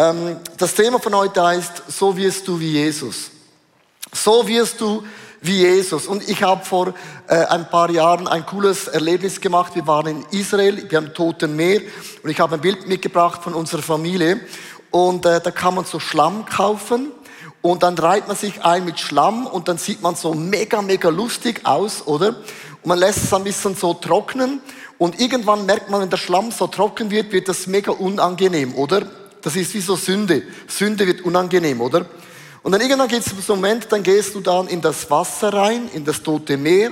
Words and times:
Ähm, 0.00 0.36
das 0.56 0.74
Thema 0.74 0.98
von 0.98 1.14
heute 1.14 1.42
heißt, 1.42 1.82
so 1.88 2.16
wirst 2.16 2.48
du 2.48 2.58
wie 2.58 2.72
Jesus. 2.72 3.30
So 4.12 4.46
wirst 4.46 4.80
du 4.80 5.02
wie 5.42 5.58
Jesus. 5.58 6.06
Und 6.06 6.26
ich 6.26 6.42
habe 6.42 6.64
vor 6.64 6.94
äh, 7.26 7.44
ein 7.46 7.68
paar 7.68 7.90
Jahren 7.90 8.26
ein 8.26 8.46
cooles 8.46 8.88
Erlebnis 8.88 9.40
gemacht. 9.40 9.74
Wir 9.74 9.86
waren 9.86 10.06
in 10.06 10.24
Israel, 10.30 10.88
wir 10.88 10.96
haben 10.96 11.12
Toten 11.12 11.54
Meer 11.54 11.82
und 12.22 12.30
ich 12.30 12.40
habe 12.40 12.54
ein 12.54 12.60
Bild 12.60 12.86
mitgebracht 12.86 13.42
von 13.42 13.52
unserer 13.52 13.82
Familie. 13.82 14.40
Und 14.90 15.26
äh, 15.26 15.40
da 15.40 15.50
kann 15.50 15.74
man 15.74 15.84
so 15.84 16.00
Schlamm 16.00 16.46
kaufen 16.46 17.12
und 17.60 17.82
dann 17.82 17.96
reibt 17.98 18.26
man 18.26 18.36
sich 18.36 18.64
ein 18.64 18.86
mit 18.86 18.98
Schlamm 18.98 19.46
und 19.46 19.68
dann 19.68 19.76
sieht 19.76 20.00
man 20.02 20.14
so 20.14 20.32
mega, 20.32 20.82
mega 20.82 21.10
lustig 21.10 21.60
aus, 21.64 22.06
oder? 22.06 22.28
Und 22.28 22.86
man 22.86 22.98
lässt 22.98 23.24
es 23.24 23.34
ein 23.34 23.44
bisschen 23.44 23.76
so 23.76 23.92
trocknen 23.94 24.60
und 24.98 25.20
irgendwann 25.20 25.66
merkt 25.66 25.90
man, 25.90 26.00
wenn 26.00 26.10
der 26.10 26.16
Schlamm 26.16 26.50
so 26.50 26.66
trocken 26.66 27.10
wird, 27.10 27.32
wird 27.32 27.48
das 27.48 27.66
mega 27.66 27.92
unangenehm, 27.92 28.74
oder? 28.74 29.06
Das 29.42 29.56
ist 29.56 29.74
wie 29.74 29.80
so 29.80 29.96
Sünde. 29.96 30.42
Sünde 30.66 31.06
wird 31.06 31.22
unangenehm, 31.22 31.80
oder? 31.80 32.06
Und 32.62 32.72
dann 32.72 32.80
irgendwann 32.80 33.08
geht 33.08 33.26
es 33.26 33.46
so 33.46 33.56
Moment, 33.56 33.86
dann 33.90 34.02
gehst 34.02 34.34
du 34.34 34.40
dann 34.40 34.68
in 34.68 34.80
das 34.80 35.10
Wasser 35.10 35.52
rein, 35.52 35.88
in 35.94 36.04
das 36.04 36.22
tote 36.22 36.56
Meer 36.58 36.90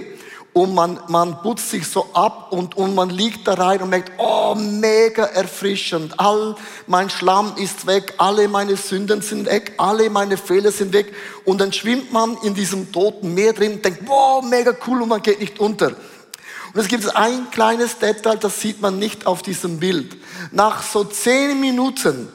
und 0.55 0.75
man, 0.75 0.99
man 1.09 1.41
putzt 1.43 1.71
sich 1.71 1.87
so 1.87 2.09
ab 2.15 2.49
und, 2.51 2.77
und 2.77 2.95
man 2.95 3.11
liegt 3.11 3.47
da 3.47 3.55
rein 3.55 3.81
und 3.83 3.91
merkt, 3.91 4.13
oh, 4.19 4.55
mega 4.57 5.25
erfrischend. 5.25 6.19
All 6.19 6.57
mein 6.87 7.11
Schlamm 7.11 7.53
ist 7.57 7.87
weg, 7.87 8.15
alle 8.19 8.49
meine 8.49 8.77
Sünden 8.77 9.23
sind 9.23 9.47
weg, 9.47 9.75
alle 9.77 10.11
meine 10.11 10.37
Fehler 10.37 10.73
sind 10.73 10.93
weg. 10.93 11.15
Und 11.45 11.61
dann 11.61 11.73
schwimmt 11.73 12.13
man 12.13 12.37
in 12.43 12.55
diesem 12.55 12.91
toten 12.91 13.35
Meer 13.35 13.53
drin 13.53 13.75
und 13.75 13.85
denkt, 13.85 14.03
wow, 14.07 14.43
mega 14.43 14.75
cool 14.87 15.03
und 15.03 15.11
man 15.11 15.23
geht 15.23 15.39
nicht 15.41 15.61
unter. 15.61 15.89
Und 15.89 16.81
es 16.81 16.89
gibt 16.89 17.15
ein 17.15 17.51
kleines 17.51 17.99
Detail, 17.99 18.37
das 18.37 18.61
sieht 18.61 18.81
man 18.81 18.99
nicht 18.99 19.27
auf 19.27 19.43
diesem 19.43 19.79
Bild. 19.79 20.17
Nach 20.51 20.83
so 20.83 21.05
zehn 21.05 21.61
Minuten 21.61 22.29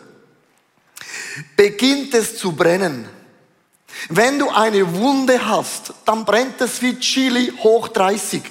beginnt 1.55 2.13
es 2.13 2.37
zu 2.37 2.51
brennen. 2.51 3.07
Wenn 4.09 4.39
du 4.39 4.49
eine 4.49 4.95
Wunde 4.95 5.45
hast, 5.45 5.93
dann 6.05 6.25
brennt 6.25 6.59
es 6.61 6.81
wie 6.81 6.99
Chili 6.99 7.53
hoch 7.63 7.87
30. 7.87 8.41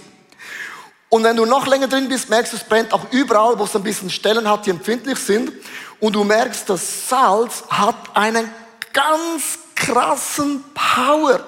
Und 1.09 1.25
wenn 1.25 1.37
du 1.37 1.45
noch 1.45 1.67
länger 1.67 1.89
drin 1.89 2.09
bist, 2.09 2.31
merkst 2.31 2.53
du, 2.53 2.57
es 2.57 2.65
brennt 2.65 2.93
auch 2.93 3.11
überall, 3.11 3.59
wo 3.59 3.65
es 3.65 3.77
ein 3.77 3.83
bisschen 3.83 4.09
Stellen 4.09 4.49
hat, 4.49 4.65
die 4.65 4.71
empfindlich 4.71 5.19
sind. 5.19 5.53
Und 6.01 6.15
du 6.15 6.25
merkst, 6.25 6.71
das 6.71 7.09
Salz 7.09 7.65
hat 7.69 7.97
einen 8.15 8.51
ganz 8.93 9.59
krassen 9.75 10.65
Power. 10.73 11.47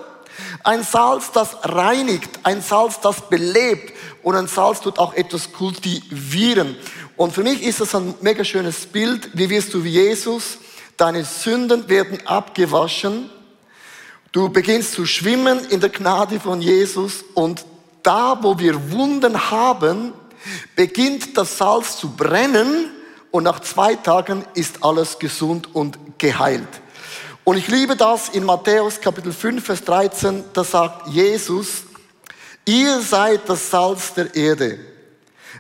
Ein 0.65 0.83
Salz, 0.83 1.31
das 1.33 1.57
reinigt, 1.63 2.41
ein 2.43 2.61
Salz, 2.61 3.01
das 3.01 3.29
belebt 3.29 3.93
und 4.23 4.35
ein 4.35 4.49
Salz 4.49 4.81
tut 4.81 4.99
auch 4.99 5.15
etwas 5.15 5.53
kultivieren. 5.53 6.77
Und 7.17 7.33
für 7.33 7.43
mich 7.43 7.63
ist 7.63 7.81
das 7.81 7.95
ein 7.95 8.15
mega 8.21 8.45
schönes 8.45 8.87
Bild. 8.87 9.31
Wie 9.33 9.49
wirst 9.49 9.73
du 9.73 9.85
wie 9.85 9.91
Jesus? 9.91 10.59
Deine 10.97 11.25
Sünden 11.25 11.89
werden 11.89 12.19
abgewaschen 12.27 13.31
Du 14.35 14.49
beginnst 14.49 14.95
zu 14.95 15.07
schwimmen 15.07 15.65
in 15.71 15.79
der 15.79 15.91
Gnade 15.91 16.41
von 16.41 16.61
Jesus 16.61 17.25
und 17.35 17.65
da, 18.03 18.37
wo 18.43 18.59
wir 18.59 18.91
Wunden 18.91 19.49
haben, 19.53 20.13
beginnt 20.75 21.39
das 21.39 21.57
Salz 21.57 21.99
zu 21.99 22.09
brennen 22.09 22.91
und 23.31 23.45
nach 23.45 23.61
zwei 23.61 23.95
Tagen 23.95 24.45
ist 24.55 24.83
alles 24.83 25.21
gesund 25.21 25.73
und 25.73 26.19
geheilt. 26.19 26.67
Und 27.45 27.59
ich 27.59 27.69
liebe 27.69 27.95
das 27.95 28.29
in 28.31 28.43
Matthäus 28.43 29.01
Kapitel 29.01 29.33
5, 29.33 29.65
Vers 29.65 29.85
13, 29.85 30.43
da 30.53 30.65
sagt 30.65 31.07
Jesus, 31.11 31.85
ihr 32.65 33.03
seid 33.03 33.49
das 33.49 33.71
Salz 33.71 34.15
der 34.15 34.35
Erde. 34.35 34.81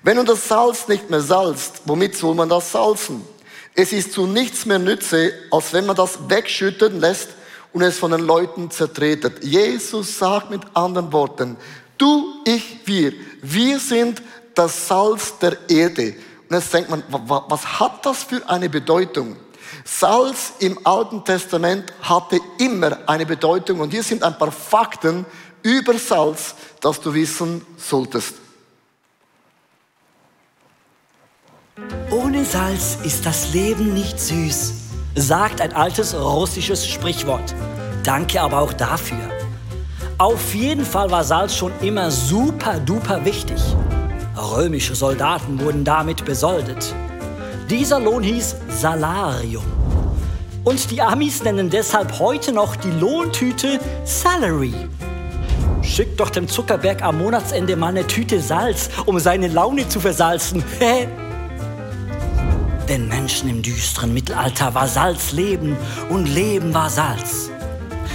Wenn 0.02 0.16
du 0.16 0.24
das 0.24 0.48
Salz 0.48 0.88
nicht 0.88 1.08
mehr 1.10 1.20
salzt, 1.20 1.82
womit 1.84 2.16
soll 2.16 2.34
man 2.34 2.48
das 2.48 2.72
salzen? 2.72 3.24
Es 3.74 3.92
ist 3.92 4.12
zu 4.12 4.26
nichts 4.26 4.66
mehr 4.66 4.78
nütze, 4.78 5.32
als 5.50 5.72
wenn 5.72 5.86
man 5.86 5.96
das 5.96 6.28
wegschütten 6.28 7.00
lässt 7.00 7.30
und 7.72 7.82
es 7.82 7.98
von 7.98 8.12
den 8.12 8.20
Leuten 8.20 8.70
zertretet. 8.70 9.42
Jesus 9.42 10.18
sagt 10.18 10.50
mit 10.50 10.62
anderen 10.74 11.12
Worten, 11.12 11.56
du, 11.98 12.40
ich, 12.44 12.78
wir, 12.84 13.12
wir 13.42 13.80
sind 13.80 14.22
das 14.54 14.86
Salz 14.86 15.38
der 15.38 15.58
Erde. 15.68 16.14
Und 16.48 16.56
jetzt 16.56 16.72
denkt 16.72 16.88
man, 16.88 17.02
was 17.08 17.80
hat 17.80 18.06
das 18.06 18.22
für 18.22 18.48
eine 18.48 18.70
Bedeutung? 18.70 19.36
Salz 19.84 20.52
im 20.60 20.78
Alten 20.86 21.24
Testament 21.24 21.92
hatte 22.00 22.38
immer 22.58 22.98
eine 23.06 23.26
Bedeutung 23.26 23.80
und 23.80 23.90
hier 23.90 24.04
sind 24.04 24.22
ein 24.22 24.38
paar 24.38 24.52
Fakten 24.52 25.26
über 25.62 25.98
Salz, 25.98 26.54
dass 26.80 27.00
du 27.00 27.12
wissen 27.12 27.66
solltest. 27.76 28.34
Ohne 32.44 32.52
Salz 32.52 32.98
ist 33.04 33.24
das 33.24 33.54
Leben 33.54 33.94
nicht 33.94 34.20
süß 34.20 34.74
sagt 35.14 35.62
ein 35.62 35.72
altes 35.72 36.14
russisches 36.14 36.86
Sprichwort. 36.86 37.54
Danke 38.02 38.42
aber 38.42 38.58
auch 38.58 38.74
dafür. 38.74 39.30
Auf 40.18 40.54
jeden 40.54 40.84
Fall 40.84 41.10
war 41.10 41.24
Salz 41.24 41.56
schon 41.56 41.72
immer 41.80 42.10
super 42.10 42.78
duper 42.80 43.24
wichtig. 43.24 43.58
Römische 44.36 44.94
Soldaten 44.94 45.58
wurden 45.58 45.84
damit 45.84 46.26
besoldet. 46.26 46.94
Dieser 47.70 47.98
Lohn 47.98 48.22
hieß 48.22 48.56
Salarium. 48.68 49.64
Und 50.64 50.90
die 50.90 51.00
Amis 51.00 51.42
nennen 51.42 51.70
deshalb 51.70 52.18
heute 52.18 52.52
noch 52.52 52.76
die 52.76 52.90
Lohntüte 52.90 53.80
Salary. 54.04 54.74
Schickt 55.80 56.20
doch 56.20 56.28
dem 56.28 56.46
Zuckerberg 56.46 57.02
am 57.02 57.16
Monatsende 57.16 57.74
mal 57.74 57.88
eine 57.88 58.06
Tüte 58.06 58.40
Salz, 58.40 58.90
um 59.06 59.18
seine 59.18 59.48
Laune 59.48 59.88
zu 59.88 59.98
versalzen. 59.98 60.62
Den 62.88 63.08
Menschen 63.08 63.48
im 63.48 63.62
düsteren 63.62 64.12
Mittelalter 64.12 64.74
war 64.74 64.86
Salz 64.88 65.32
Leben 65.32 65.74
und 66.10 66.26
Leben 66.26 66.74
war 66.74 66.90
Salz. 66.90 67.50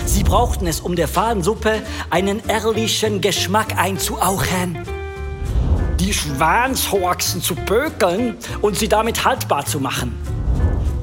Sie 0.05 0.23
brauchten 0.23 0.67
es, 0.67 0.79
um 0.79 0.95
der 0.95 1.07
Fadensuppe 1.07 1.81
einen 2.11 2.47
ehrlichen 2.47 3.19
Geschmack 3.19 3.77
einzuauchen, 3.77 4.77
die 5.99 6.13
Schwanshorxen 6.13 7.41
zu 7.41 7.55
bökeln 7.55 8.37
und 8.61 8.77
sie 8.77 8.87
damit 8.87 9.25
haltbar 9.25 9.65
zu 9.65 9.79
machen. 9.79 10.15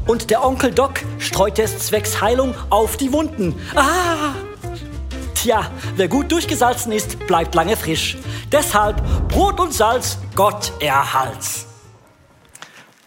Und 0.07 0.31
der 0.31 0.45
Onkel 0.45 0.71
Doc 0.71 1.01
streute 1.19 1.63
es 1.63 1.77
zwecks 1.79 2.21
Heilung 2.21 2.55
auf 2.71 2.97
die 2.97 3.13
Wunden. 3.13 3.57
Ah! 3.75 4.35
Tja, 5.35 5.69
wer 5.97 6.07
gut 6.07 6.31
durchgesalzen 6.31 6.93
ist, 6.93 7.19
bleibt 7.27 7.55
lange 7.57 7.77
frisch. 7.77 8.17
Deshalb 8.53 9.03
Brot 9.29 9.59
und 9.59 9.75
Salz, 9.75 10.19
Gott 10.37 10.73
erhalts. 10.79 11.66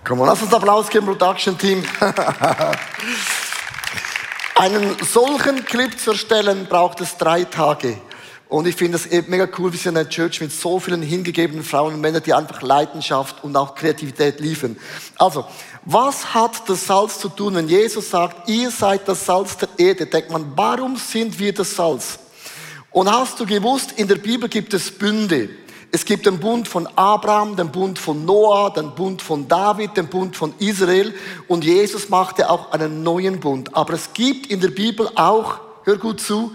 Komm, 0.10 0.26
lass 0.26 0.42
uns 0.42 0.52
Applaus 0.52 0.90
geben, 0.90 1.06
Production 1.06 1.56
Team. 1.56 1.84
Einen 4.56 4.98
solchen 5.06 5.64
Clip 5.64 6.00
zu 6.00 6.14
erstellen, 6.14 6.66
braucht 6.68 7.00
es 7.00 7.16
drei 7.16 7.44
Tage. 7.44 8.02
Und 8.48 8.66
ich 8.66 8.76
finde 8.76 8.98
es 8.98 9.08
mega 9.28 9.48
cool, 9.60 9.72
wir 9.72 9.78
sind 9.78 9.98
eine 9.98 10.10
Church 10.10 10.42
mit 10.42 10.52
so 10.52 10.80
vielen 10.80 11.04
hingegebenen 11.04 11.64
Frauen 11.64 11.94
und 11.94 12.02
Männern, 12.02 12.24
die 12.24 12.34
einfach 12.34 12.64
Leidenschaft 12.64 13.44
und 13.44 13.56
auch 13.56 13.76
Kreativität 13.76 14.40
liefern. 14.40 14.78
Also, 15.16 15.46
was 15.86 16.34
hat 16.34 16.68
das 16.68 16.88
Salz 16.88 17.20
zu 17.20 17.30
tun, 17.30 17.54
wenn 17.54 17.70
Jesus 17.70 18.10
sagt, 18.10 18.50
ihr 18.50 18.72
seid 18.72 19.08
das 19.08 19.28
Salz 19.28 19.58
der 19.58 19.70
Erde? 19.78 20.08
Denkt 20.08 20.32
man, 20.32 20.54
warum 20.56 20.96
sind 20.96 21.38
wir 21.38 21.54
das 21.54 21.76
Salz? 21.76 22.18
Und 22.90 23.12
hast 23.12 23.40
du 23.40 23.46
gewusst, 23.46 23.92
in 23.98 24.08
der 24.08 24.16
Bibel 24.16 24.50
gibt 24.50 24.74
es 24.74 24.90
Bünde. 24.90 25.50
Es 25.92 26.06
gibt 26.06 26.28
den 26.28 26.40
Bund 26.40 26.68
von 26.68 26.88
Abraham, 26.96 27.56
den 27.56 27.72
Bund 27.72 27.98
von 27.98 28.24
Noah, 28.24 28.72
den 28.72 28.94
Bund 28.94 29.22
von 29.24 29.48
David, 29.48 29.98
den 29.98 30.08
Bund 30.08 30.36
von 30.36 30.54
Israel 30.60 31.14
und 31.48 31.64
Jesus 31.64 32.10
machte 32.10 32.50
auch 32.50 32.72
einen 32.72 33.02
neuen 33.02 33.40
Bund. 33.40 33.76
Aber 33.76 33.94
es 33.94 34.14
gibt 34.14 34.48
in 34.48 34.62
der 34.62 34.70
Bibel 34.70 35.10
auch, 35.16 35.60
hör 35.86 35.98
gut 35.98 36.22
zu, 36.22 36.52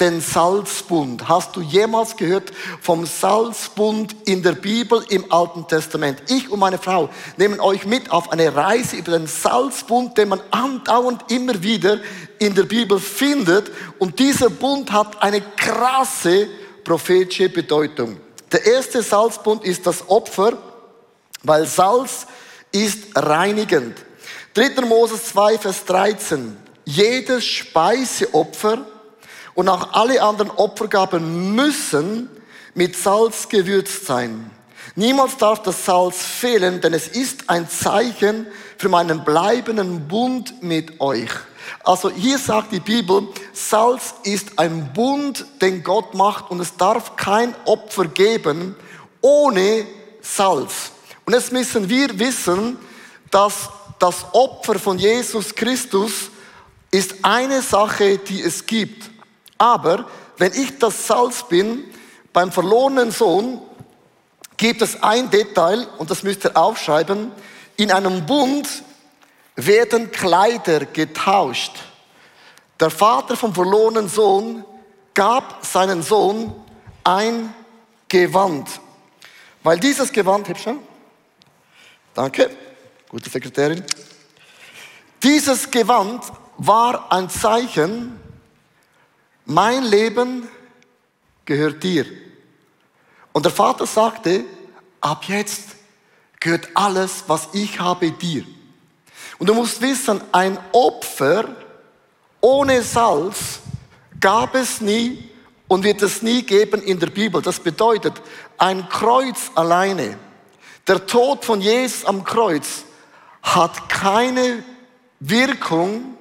den 0.00 0.20
Salzbund. 0.20 1.28
Hast 1.28 1.56
du 1.56 1.60
jemals 1.60 2.16
gehört 2.16 2.52
vom 2.80 3.06
Salzbund 3.06 4.14
in 4.26 4.42
der 4.42 4.52
Bibel 4.52 5.02
im 5.08 5.30
Alten 5.32 5.66
Testament? 5.66 6.22
Ich 6.28 6.50
und 6.50 6.58
meine 6.58 6.78
Frau 6.78 7.08
nehmen 7.36 7.60
euch 7.60 7.86
mit 7.86 8.10
auf 8.10 8.32
eine 8.32 8.54
Reise 8.54 8.96
über 8.96 9.12
den 9.12 9.26
Salzbund, 9.26 10.18
den 10.18 10.28
man 10.28 10.40
andauernd 10.50 11.30
immer 11.30 11.62
wieder 11.62 12.00
in 12.38 12.54
der 12.54 12.64
Bibel 12.64 12.98
findet. 12.98 13.70
Und 13.98 14.18
dieser 14.18 14.50
Bund 14.50 14.90
hat 14.92 15.22
eine 15.22 15.40
krasse 15.40 16.48
prophetische 16.82 17.48
Bedeutung. 17.48 18.18
Der 18.54 18.64
erste 18.66 19.02
Salzbund 19.02 19.64
ist 19.64 19.84
das 19.84 20.08
Opfer, 20.08 20.52
weil 21.42 21.66
Salz 21.66 22.28
ist 22.70 22.98
reinigend. 23.16 23.98
3. 24.54 24.80
Moses 24.82 25.24
2, 25.30 25.58
Vers 25.58 25.84
13. 25.86 26.56
Jedes 26.84 27.44
Speiseopfer 27.44 28.86
und 29.54 29.68
auch 29.68 29.92
alle 29.94 30.22
anderen 30.22 30.52
Opfergaben 30.52 31.56
müssen 31.56 32.30
mit 32.74 32.94
Salz 32.94 33.48
gewürzt 33.48 34.06
sein. 34.06 34.48
Niemals 34.94 35.36
darf 35.36 35.60
das 35.64 35.84
Salz 35.84 36.22
fehlen, 36.22 36.80
denn 36.80 36.94
es 36.94 37.08
ist 37.08 37.50
ein 37.50 37.68
Zeichen 37.68 38.46
für 38.78 38.88
meinen 38.88 39.24
bleibenden 39.24 40.06
Bund 40.06 40.62
mit 40.62 41.00
euch. 41.00 41.30
Also 41.82 42.10
hier 42.10 42.38
sagt 42.38 42.72
die 42.72 42.80
Bibel, 42.80 43.28
Salz 43.52 44.14
ist 44.22 44.58
ein 44.58 44.92
Bund, 44.92 45.44
den 45.60 45.82
Gott 45.82 46.14
macht 46.14 46.50
und 46.50 46.60
es 46.60 46.76
darf 46.76 47.16
kein 47.16 47.54
Opfer 47.64 48.06
geben 48.06 48.76
ohne 49.20 49.86
Salz. 50.20 50.92
Und 51.24 51.32
jetzt 51.34 51.52
müssen 51.52 51.88
wir 51.88 52.18
wissen, 52.18 52.78
dass 53.30 53.70
das 53.98 54.26
Opfer 54.32 54.78
von 54.78 54.98
Jesus 54.98 55.54
Christus 55.54 56.30
ist 56.90 57.16
eine 57.22 57.62
Sache, 57.62 58.18
die 58.18 58.42
es 58.42 58.66
gibt. 58.66 59.10
Aber 59.58 60.06
wenn 60.36 60.52
ich 60.52 60.78
das 60.78 61.06
Salz 61.06 61.42
bin, 61.48 61.84
beim 62.32 62.52
verlorenen 62.52 63.10
Sohn 63.10 63.60
gibt 64.56 64.82
es 64.82 65.02
ein 65.02 65.30
Detail, 65.30 65.86
und 65.98 66.10
das 66.10 66.22
müsst 66.22 66.44
ihr 66.44 66.56
aufschreiben, 66.56 67.32
in 67.76 67.90
einem 67.90 68.26
Bund 68.26 68.68
werden 69.56 70.10
Kleider 70.10 70.86
getauscht. 70.86 71.72
Der 72.80 72.90
Vater 72.90 73.36
vom 73.36 73.54
verlorenen 73.54 74.08
Sohn 74.08 74.64
gab 75.14 75.64
seinen 75.64 76.02
Sohn 76.02 76.52
ein 77.04 77.54
Gewand. 78.08 78.80
Weil 79.62 79.78
dieses 79.78 80.12
Gewand, 80.12 80.48
hab 80.48 80.58
schon? 80.58 80.80
Danke, 82.12 82.50
gute 83.08 83.30
Sekretärin. 83.30 83.84
Dieses 85.22 85.70
Gewand 85.70 86.24
war 86.58 87.10
ein 87.10 87.30
Zeichen, 87.30 88.20
mein 89.46 89.82
Leben 89.84 90.48
gehört 91.44 91.82
dir. 91.82 92.06
Und 93.32 93.44
der 93.44 93.52
Vater 93.52 93.86
sagte, 93.86 94.44
ab 95.00 95.24
jetzt 95.26 95.70
gehört 96.40 96.68
alles, 96.74 97.24
was 97.26 97.48
ich 97.52 97.80
habe, 97.80 98.10
dir. 98.10 98.44
Und 99.38 99.48
du 99.48 99.54
musst 99.54 99.80
wissen, 99.80 100.20
ein 100.32 100.58
Opfer 100.72 101.46
ohne 102.40 102.82
Salz 102.82 103.60
gab 104.20 104.54
es 104.54 104.80
nie 104.80 105.30
und 105.68 105.84
wird 105.84 106.02
es 106.02 106.22
nie 106.22 106.42
geben 106.42 106.82
in 106.82 106.98
der 106.98 107.08
Bibel. 107.08 107.42
Das 107.42 107.58
bedeutet, 107.58 108.14
ein 108.58 108.88
Kreuz 108.88 109.50
alleine, 109.54 110.18
der 110.86 111.06
Tod 111.06 111.44
von 111.44 111.60
Jesus 111.60 112.04
am 112.04 112.24
Kreuz, 112.24 112.84
hat 113.42 113.88
keine 113.88 114.62
Wirkung, 115.20 116.16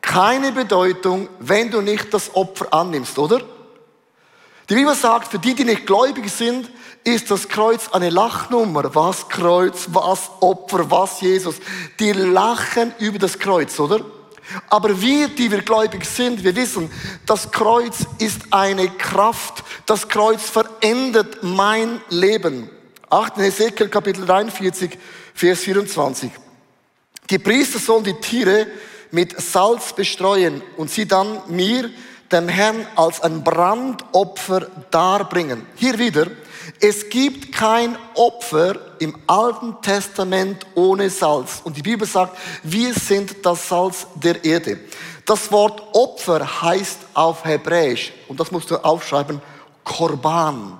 keine 0.00 0.52
Bedeutung, 0.52 1.28
wenn 1.40 1.70
du 1.70 1.80
nicht 1.80 2.14
das 2.14 2.34
Opfer 2.34 2.72
annimmst, 2.72 3.18
oder? 3.18 3.40
Die 4.68 4.74
Bibel 4.74 4.94
sagt, 4.94 5.28
für 5.28 5.38
die, 5.38 5.54
die 5.54 5.64
nicht 5.64 5.86
gläubig 5.86 6.30
sind, 6.30 6.70
ist 7.06 7.30
das 7.30 7.48
Kreuz 7.48 7.88
eine 7.92 8.10
Lachnummer. 8.10 8.92
Was 8.94 9.28
Kreuz, 9.28 9.86
was 9.92 10.28
Opfer, 10.40 10.90
was 10.90 11.20
Jesus. 11.20 11.56
Die 12.00 12.10
lachen 12.10 12.92
über 12.98 13.18
das 13.18 13.38
Kreuz, 13.38 13.78
oder? 13.78 14.00
Aber 14.68 15.00
wir, 15.00 15.28
die 15.28 15.50
wir 15.50 15.62
gläubig 15.62 16.04
sind, 16.04 16.42
wir 16.42 16.54
wissen, 16.56 16.90
das 17.24 17.50
Kreuz 17.52 18.06
ist 18.18 18.40
eine 18.50 18.88
Kraft. 18.88 19.62
Das 19.86 20.08
Kreuz 20.08 20.42
verändert 20.50 21.38
mein 21.42 22.00
Leben. 22.08 22.70
8. 23.08 23.36
Hesekiel 23.36 23.88
Kapitel 23.88 24.26
43, 24.26 24.98
Vers 25.32 25.60
24. 25.60 26.30
Die 27.30 27.38
Priester 27.38 27.78
sollen 27.78 28.02
die 28.02 28.14
Tiere 28.14 28.66
mit 29.12 29.40
Salz 29.40 29.92
bestreuen 29.92 30.60
und 30.76 30.90
sie 30.90 31.06
dann 31.06 31.40
mir, 31.46 31.88
dem 32.32 32.48
Herrn, 32.48 32.84
als 32.96 33.20
ein 33.20 33.44
Brandopfer 33.44 34.66
darbringen. 34.90 35.64
Hier 35.76 35.96
wieder, 36.00 36.26
es 36.80 37.08
gibt 37.08 37.52
kein 37.52 37.96
Opfer 38.14 38.76
im 38.98 39.16
Alten 39.26 39.80
Testament 39.80 40.66
ohne 40.74 41.08
Salz. 41.10 41.60
Und 41.64 41.76
die 41.76 41.82
Bibel 41.82 42.06
sagt, 42.06 42.36
wir 42.62 42.92
sind 42.94 43.44
das 43.44 43.68
Salz 43.68 44.06
der 44.14 44.44
Erde. 44.44 44.80
Das 45.24 45.50
Wort 45.50 45.82
Opfer 45.92 46.62
heißt 46.62 46.98
auf 47.14 47.44
Hebräisch, 47.44 48.12
und 48.28 48.38
das 48.38 48.52
musst 48.52 48.70
du 48.70 48.76
aufschreiben, 48.76 49.40
Korban. 49.82 50.78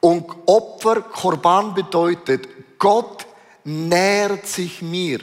Und 0.00 0.26
Opfer, 0.46 1.02
Korban 1.02 1.74
bedeutet, 1.74 2.48
Gott 2.78 3.26
nähert 3.64 4.46
sich 4.46 4.82
mir. 4.82 5.20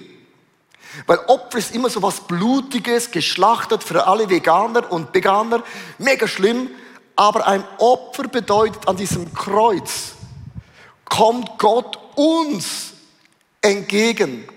Weil 1.07 1.19
Opfer 1.27 1.57
ist 1.57 1.73
immer 1.73 1.89
so 1.89 2.01
was 2.01 2.21
Blutiges, 2.21 3.11
geschlachtet 3.11 3.83
für 3.83 4.05
alle 4.07 4.29
Veganer 4.29 4.91
und 4.91 5.13
Veganer. 5.13 5.63
Mega 5.97 6.27
schlimm. 6.27 6.69
Aber 7.15 7.47
ein 7.47 7.63
Opfer 7.77 8.27
bedeutet 8.27 8.87
an 8.87 8.97
diesem 8.97 9.33
Kreuz, 9.33 10.13
kommt 11.05 11.57
Gott 11.57 11.97
uns 12.15 12.93
entgegen. 13.61 14.47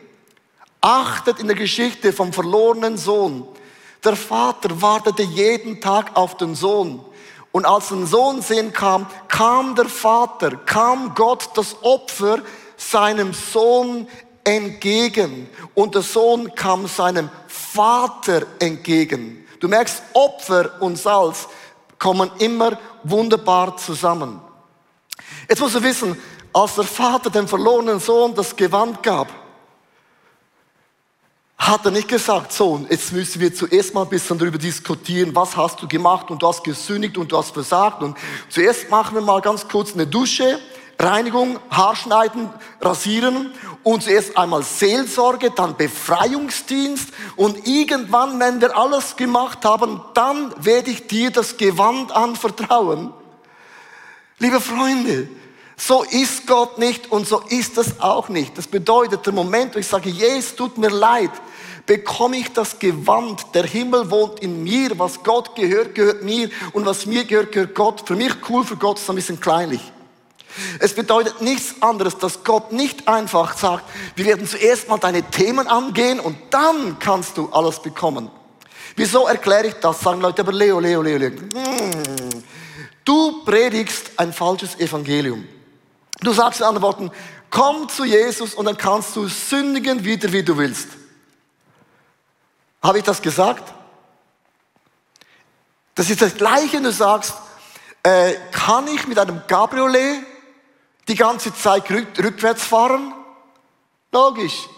Achtet 0.80 1.40
in 1.40 1.46
der 1.46 1.56
Geschichte 1.56 2.12
vom 2.12 2.32
verlorenen 2.32 2.96
Sohn. 2.96 3.46
Der 4.04 4.16
Vater 4.16 4.80
wartete 4.80 5.22
jeden 5.22 5.80
Tag 5.80 6.16
auf 6.16 6.36
den 6.36 6.54
Sohn. 6.54 7.04
Und 7.50 7.64
als 7.64 7.90
ein 7.90 8.06
Sohn 8.06 8.42
sehen 8.42 8.72
kam, 8.72 9.06
kam 9.28 9.74
der 9.74 9.88
Vater, 9.88 10.56
kam 10.56 11.14
Gott 11.14 11.50
das 11.54 11.76
Opfer 11.82 12.40
seinem 12.76 13.32
Sohn 13.34 14.06
entgegen. 14.44 15.48
Und 15.74 15.94
der 15.94 16.02
Sohn 16.02 16.54
kam 16.54 16.86
seinem 16.86 17.30
Vater 17.48 18.42
entgegen. 18.60 19.46
Du 19.60 19.68
merkst, 19.68 20.02
Opfer 20.12 20.80
und 20.80 20.96
Salz 20.96 21.48
kommen 21.98 22.30
immer 22.38 22.78
wunderbar 23.02 23.76
zusammen. 23.76 24.40
Jetzt 25.48 25.60
musst 25.60 25.74
du 25.74 25.82
wissen, 25.82 26.16
als 26.52 26.74
der 26.76 26.84
Vater 26.84 27.30
dem 27.30 27.48
verlorenen 27.48 28.00
Sohn 28.00 28.34
das 28.34 28.54
Gewand 28.54 29.02
gab, 29.02 29.28
hat 31.56 31.84
er 31.84 31.90
nicht 31.90 32.08
gesagt, 32.08 32.52
Sohn, 32.52 32.86
jetzt 32.88 33.12
müssen 33.12 33.40
wir 33.40 33.52
zuerst 33.52 33.92
mal 33.92 34.02
ein 34.02 34.08
bisschen 34.08 34.38
darüber 34.38 34.58
diskutieren, 34.58 35.34
was 35.34 35.56
hast 35.56 35.82
du 35.82 35.88
gemacht 35.88 36.30
und 36.30 36.40
du 36.40 36.46
hast 36.46 36.62
gesündigt 36.62 37.18
und 37.18 37.30
du 37.32 37.36
hast 37.36 37.50
versagt 37.50 38.02
und 38.02 38.16
zuerst 38.48 38.88
machen 38.90 39.16
wir 39.16 39.22
mal 39.22 39.40
ganz 39.40 39.66
kurz 39.68 39.92
eine 39.92 40.06
Dusche, 40.06 40.60
Reinigung, 40.98 41.58
Haarschneiden, 41.70 42.48
rasieren 42.80 43.52
und 43.82 44.02
zuerst 44.02 44.36
einmal 44.36 44.62
Seelsorge, 44.62 45.50
dann 45.50 45.76
Befreiungsdienst 45.76 47.08
und 47.36 47.66
irgendwann, 47.66 48.38
wenn 48.40 48.60
wir 48.60 48.76
alles 48.76 49.16
gemacht 49.16 49.64
haben, 49.64 50.00
dann 50.14 50.52
werde 50.58 50.90
ich 50.90 51.06
dir 51.06 51.30
das 51.30 51.56
Gewand 51.56 52.12
anvertrauen. 52.12 53.12
Liebe 54.38 54.60
Freunde, 54.60 55.28
so 55.76 56.02
ist 56.02 56.46
Gott 56.46 56.78
nicht 56.78 57.10
und 57.10 57.26
so 57.26 57.40
ist 57.48 57.78
es 57.78 58.00
auch 58.00 58.28
nicht. 58.28 58.58
Das 58.58 58.66
bedeutet, 58.66 59.24
der 59.24 59.32
Moment, 59.32 59.74
wo 59.74 59.78
ich 59.78 59.86
sage, 59.86 60.10
Jesus, 60.10 60.56
tut 60.56 60.76
mir 60.76 60.90
leid, 60.90 61.30
bekomme 61.86 62.36
ich 62.36 62.52
das 62.52 62.78
Gewand. 62.78 63.46
Der 63.54 63.64
Himmel 63.64 64.10
wohnt 64.10 64.40
in 64.40 64.62
mir. 64.62 64.98
Was 64.98 65.22
Gott 65.22 65.56
gehört, 65.56 65.94
gehört 65.94 66.22
mir. 66.22 66.50
Und 66.72 66.84
was 66.84 67.06
mir 67.06 67.24
gehört, 67.24 67.52
gehört 67.52 67.74
Gott. 67.74 68.02
Für 68.06 68.14
mich 68.14 68.32
cool, 68.48 68.64
für 68.64 68.76
Gott 68.76 68.98
ist 68.98 69.08
ein 69.08 69.16
bisschen 69.16 69.40
kleinlich. 69.40 69.80
Es 70.78 70.94
bedeutet 70.94 71.40
nichts 71.40 71.80
anderes, 71.80 72.18
dass 72.18 72.44
Gott 72.44 72.72
nicht 72.72 73.08
einfach 73.08 73.56
sagt, 73.56 73.84
wir 74.16 74.24
werden 74.24 74.46
zuerst 74.46 74.88
mal 74.88 74.98
deine 74.98 75.22
Themen 75.22 75.66
angehen 75.66 76.20
und 76.20 76.36
dann 76.50 76.98
kannst 76.98 77.36
du 77.36 77.48
alles 77.50 77.80
bekommen. 77.80 78.30
Wieso 78.96 79.26
erkläre 79.26 79.68
ich 79.68 79.74
das? 79.74 80.00
Sagen 80.00 80.20
Leute, 80.20 80.42
aber 80.42 80.52
Leo, 80.52 80.80
Leo, 80.80 81.02
Leo, 81.02 81.18
Leo. 81.18 81.30
Hm. 81.30 82.42
Du 83.04 83.44
predigst 83.44 84.10
ein 84.16 84.32
falsches 84.32 84.78
Evangelium. 84.78 85.46
Du 86.20 86.32
sagst 86.32 86.60
in 86.60 86.66
anderen 86.66 86.82
Worten, 86.82 87.10
komm 87.48 87.88
zu 87.88 88.04
Jesus 88.04 88.54
und 88.54 88.64
dann 88.66 88.76
kannst 88.76 89.14
du 89.16 89.28
sündigen 89.28 90.04
wieder, 90.04 90.32
wie 90.32 90.42
du 90.42 90.56
willst. 90.56 90.88
Habe 92.82 92.98
ich 92.98 93.04
das 93.04 93.22
gesagt? 93.22 93.72
Das 95.94 96.10
ist 96.10 96.22
das 96.22 96.34
Gleiche, 96.34 96.76
wenn 96.76 96.84
du 96.84 96.92
sagst, 96.92 97.34
äh, 98.02 98.34
kann 98.52 98.86
ich 98.88 99.06
mit 99.08 99.18
einem 99.18 99.46
Cabriolet 99.46 100.20
die 101.08 101.14
ganze 101.14 101.54
Zeit 101.54 101.90
rückwärts 101.90 102.64
fahren? 102.64 103.12
Logisch. 104.12 104.68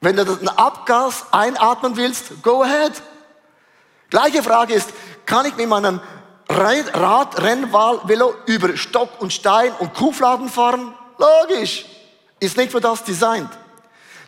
Wenn 0.00 0.16
du 0.16 0.24
den 0.24 0.48
Abgas 0.48 1.24
einatmen 1.32 1.96
willst, 1.96 2.42
go 2.42 2.62
ahead. 2.62 2.92
Gleiche 4.10 4.42
Frage 4.42 4.74
ist, 4.74 4.90
kann 5.26 5.46
ich 5.46 5.56
mit 5.56 5.68
meinem 5.68 6.00
Rad, 6.48 7.42
Rennwahl, 7.42 8.00
Velo 8.04 8.34
über 8.46 8.76
Stock 8.76 9.20
und 9.20 9.32
Stein 9.32 9.72
und 9.78 9.94
Kuhfladen 9.94 10.48
fahren? 10.48 10.94
Logisch. 11.18 11.86
Ist 12.38 12.56
nicht 12.56 12.72
für 12.72 12.80
das 12.80 13.02
designt. 13.02 13.48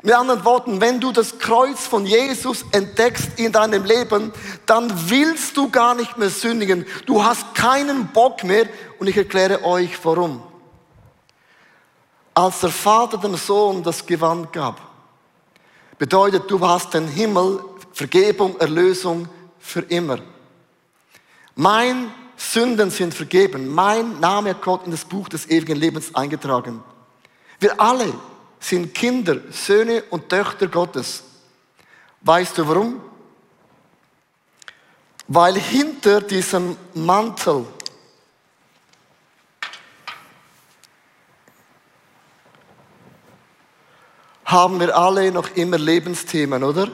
Mit 0.03 0.15
anderen 0.15 0.45
Worten, 0.45 0.81
wenn 0.81 1.01
du 1.01 1.13
das 1.13 1.39
Kreuz 1.39 1.87
von 1.87 2.07
Jesus 2.07 2.65
entdeckst 2.73 3.39
in 3.39 3.53
deinem 3.53 3.85
Leben, 3.85 4.33
dann 4.65 4.91
willst 5.11 5.57
du 5.57 5.69
gar 5.69 5.95
nicht 5.95 6.17
mehr 6.17 6.31
sündigen. 6.31 6.87
Du 7.07 7.25
hast 7.25 7.55
keinen 7.55 8.09
Bock 8.09 8.45
mehr 8.45 8.67
und 8.99 9.09
ich 9.09 9.17
erkläre 9.17 9.65
euch 9.65 9.99
warum. 10.05 10.43
Als 12.37 12.61
der 12.61 12.69
Vater 12.69 13.17
dem 13.17 13.35
Sohn 13.35 13.83
das 13.83 14.05
Gewand 14.05 14.53
gab, 14.53 14.79
bedeutet, 15.97 16.51
du 16.51 16.61
hast 16.61 16.93
den 16.93 17.09
Himmel, 17.09 17.65
Vergebung, 17.95 18.61
Erlösung 18.61 19.27
für 19.59 19.81
immer. 19.81 20.19
Mein 21.55 22.13
Sünden 22.37 22.91
sind 22.91 23.15
vergeben. 23.15 23.67
Mein 23.75 24.21
Name 24.21 24.51
hat 24.51 24.61
Gott 24.61 24.85
in 24.85 24.91
das 24.91 25.07
Buch 25.07 25.31
des 25.31 25.49
ewigen 25.49 25.79
Lebens 25.79 26.15
eingetragen. 26.15 26.83
Wir 27.59 27.81
alle 27.81 28.13
sind 28.61 28.93
Kinder, 28.93 29.39
Söhne 29.51 30.03
und 30.11 30.29
Töchter 30.29 30.67
Gottes. 30.67 31.23
Weißt 32.21 32.59
du 32.59 32.69
warum? 32.69 33.01
Weil 35.27 35.55
hinter 35.55 36.21
diesem 36.21 36.77
Mantel 36.93 37.65
haben 44.47 44.79
wir 44.79 44.97
alle 44.97 45.31
noch 45.33 45.55
immer 45.57 45.77
Lebensthemen, 45.77 46.63
oder? 46.63 46.89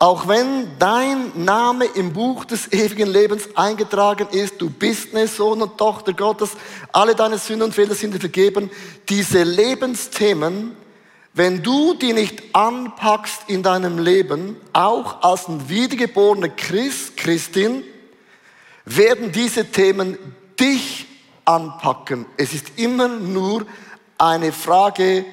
Auch 0.00 0.26
wenn 0.26 0.78
dein 0.78 1.44
Name 1.44 1.84
im 1.84 2.12
Buch 2.12 2.44
des 2.44 2.72
ewigen 2.72 3.08
Lebens 3.08 3.48
eingetragen 3.54 4.26
ist, 4.32 4.60
du 4.60 4.70
bist 4.70 5.14
eine 5.14 5.28
Sohn 5.28 5.62
und 5.62 5.78
Tochter 5.78 6.12
Gottes, 6.12 6.52
alle 6.90 7.14
deine 7.14 7.38
Sünden 7.38 7.66
und 7.66 7.74
Fehler 7.74 7.94
sind 7.94 8.14
dir 8.14 8.18
vergeben, 8.18 8.70
diese 9.08 9.42
Lebensthemen, 9.42 10.74
wenn 11.34 11.62
du 11.62 11.94
die 11.94 12.12
nicht 12.12 12.42
anpackst 12.54 13.42
in 13.46 13.62
deinem 13.62 13.98
Leben, 13.98 14.56
auch 14.72 15.22
als 15.22 15.48
ein 15.48 15.68
wiedergeborener 15.68 16.48
Christ, 16.48 17.16
Christin, 17.16 17.84
werden 18.86 19.30
diese 19.30 19.66
Themen 19.66 20.18
dich 20.58 21.06
anpacken. 21.44 22.26
Es 22.36 22.52
ist 22.52 22.78
immer 22.78 23.06
nur 23.06 23.66
eine 24.18 24.50
Frage 24.50 25.24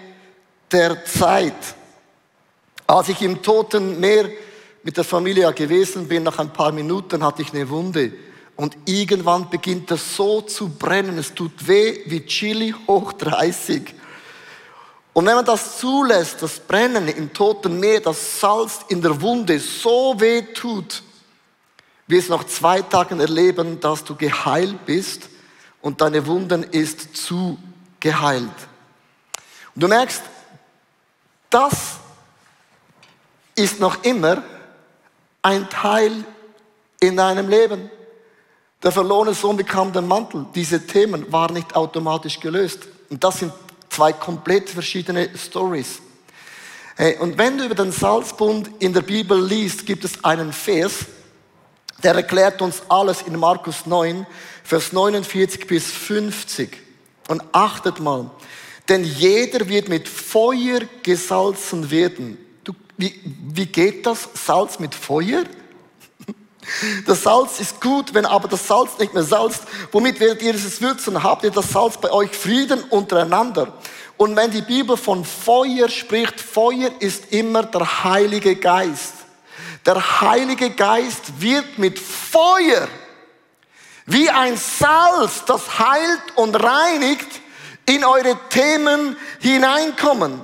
der 0.71 1.03
Zeit. 1.05 1.75
Als 2.86 3.09
ich 3.09 3.21
im 3.21 3.41
Toten 3.41 4.00
Meer 4.00 4.29
mit 4.83 4.97
der 4.97 5.03
Familie 5.03 5.51
gewesen 5.53 6.07
bin, 6.07 6.24
nach 6.24 6.39
ein 6.39 6.53
paar 6.53 6.71
Minuten 6.71 7.24
hatte 7.24 7.41
ich 7.41 7.53
eine 7.53 7.69
Wunde. 7.69 8.13
Und 8.55 8.75
irgendwann 8.86 9.50
beginnt 9.50 9.91
das 9.91 10.15
so 10.15 10.41
zu 10.41 10.69
brennen. 10.69 11.17
Es 11.17 11.33
tut 11.33 11.67
weh 11.67 12.00
wie 12.05 12.25
Chili 12.25 12.74
hoch 12.88 13.13
30. 13.13 13.93
Und 15.13 15.25
wenn 15.25 15.36
man 15.36 15.45
das 15.45 15.79
zulässt, 15.79 16.41
das 16.41 16.59
Brennen 16.59 17.07
im 17.07 17.33
toten 17.33 17.79
Meer, 17.79 18.01
das 18.01 18.39
Salz 18.39 18.81
in 18.88 19.01
der 19.01 19.19
Wunde 19.21 19.59
so 19.59 20.15
weh 20.19 20.41
tut, 20.53 21.03
wirst 22.07 22.29
nach 22.29 22.45
zwei 22.45 22.81
Tagen 22.81 23.19
erleben, 23.19 23.79
dass 23.79 24.03
du 24.03 24.15
geheilt 24.15 24.86
bist 24.86 25.29
und 25.81 26.01
deine 26.01 26.25
Wunden 26.25 26.63
ist 26.63 27.15
zu 27.15 27.57
geheilt. 28.00 28.50
Und 29.75 29.83
du 29.83 29.88
merkst, 29.88 30.21
das 31.50 31.98
ist 33.56 33.80
noch 33.80 34.04
immer 34.04 34.44
ein 35.42 35.70
Teil 35.70 36.24
in 37.00 37.18
deinem 37.18 37.50
Leben. 37.50 37.89
Der 38.84 38.92
verlorene 38.92 39.34
Sohn 39.34 39.58
bekam 39.58 39.92
den 39.92 40.08
Mantel. 40.08 40.46
Diese 40.54 40.86
Themen 40.86 41.32
waren 41.32 41.54
nicht 41.54 41.75
automatisch 41.75 42.39
gelöst. 42.39 42.88
Und 43.10 43.24
das 43.24 43.39
sind 43.39 43.54
zwei 43.89 44.13
komplett 44.13 44.70
verschiedene 44.70 45.30
Stories. 45.38 46.00
Und 47.20 47.38
wenn 47.38 47.58
du 47.58 47.66
über 47.66 47.75
den 47.75 47.92
Salzbund 47.92 48.70
in 48.80 48.94
der 48.94 49.01
Bibel 49.01 49.44
liest, 49.44 49.86
gibt 49.86 50.04
es 50.04 50.24
einen 50.24 50.51
Vers, 50.51 51.06
der 52.04 52.13
erklärt 52.13 52.62
uns 52.62 52.84
alles 52.89 53.24
in 53.24 53.39
Markus 53.39 53.86
9, 53.86 54.25
Vers 54.63 54.94
49 54.94 55.66
bis 55.68 55.92
50. 55.92 56.77
Und 57.27 57.44
achtet 57.51 58.00
mal, 58.00 58.30
denn 58.89 59.03
jeder 59.03 59.67
wird 59.67 59.89
mit 59.89 60.08
Feuer 60.08 60.82
gesalzen 61.03 61.89
werden. 61.91 62.38
Wie, 62.98 63.20
wie 63.53 63.65
geht 63.65 64.06
das? 64.06 64.27
Salz 64.34 64.79
mit 64.79 64.96
Feuer? 64.96 65.44
Das 67.06 67.24
Salz 67.24 67.60
ist 67.60 67.79
gut, 67.79 68.13
wenn 68.13 68.25
aber 68.25 68.48
das 68.48 68.67
Salz 68.67 68.98
nicht 68.98 69.13
mehr 69.13 69.24
salzt, 69.24 69.63
womit 69.91 70.20
werdet 70.20 70.41
ihr 70.41 70.56
es 70.56 70.82
würzen? 70.82 71.24
Habt 71.24 71.44
ihr 71.44 71.51
das 71.51 71.72
Salz 71.72 71.98
bei 71.98 72.12
euch 72.12 72.32
Frieden 72.32 72.82
untereinander? 72.89 73.74
Und 74.17 74.36
wenn 74.36 74.51
die 74.51 74.63
Bibel 74.63 74.98
von 74.98 75.24
Feuer 75.24 75.88
spricht, 75.89 76.41
Feuer 76.41 76.89
ist 77.00 77.32
immer 77.32 77.63
der 77.63 78.03
Heilige 78.03 78.56
Geist. 78.56 79.13
Der 79.86 80.22
Heilige 80.22 80.72
Geist 80.72 81.39
wird 81.39 81.77
mit 81.77 82.00
Feuer 82.00 82.88
wie 84.08 84.29
ein 84.29 84.58
Salz, 84.58 85.44
das 85.46 85.79
heilt 85.79 86.22
und 86.36 86.56
reinigt, 86.56 87.27
in 87.88 88.03
eure 88.03 88.38
Themen 88.50 89.17
hineinkommen. 89.39 90.41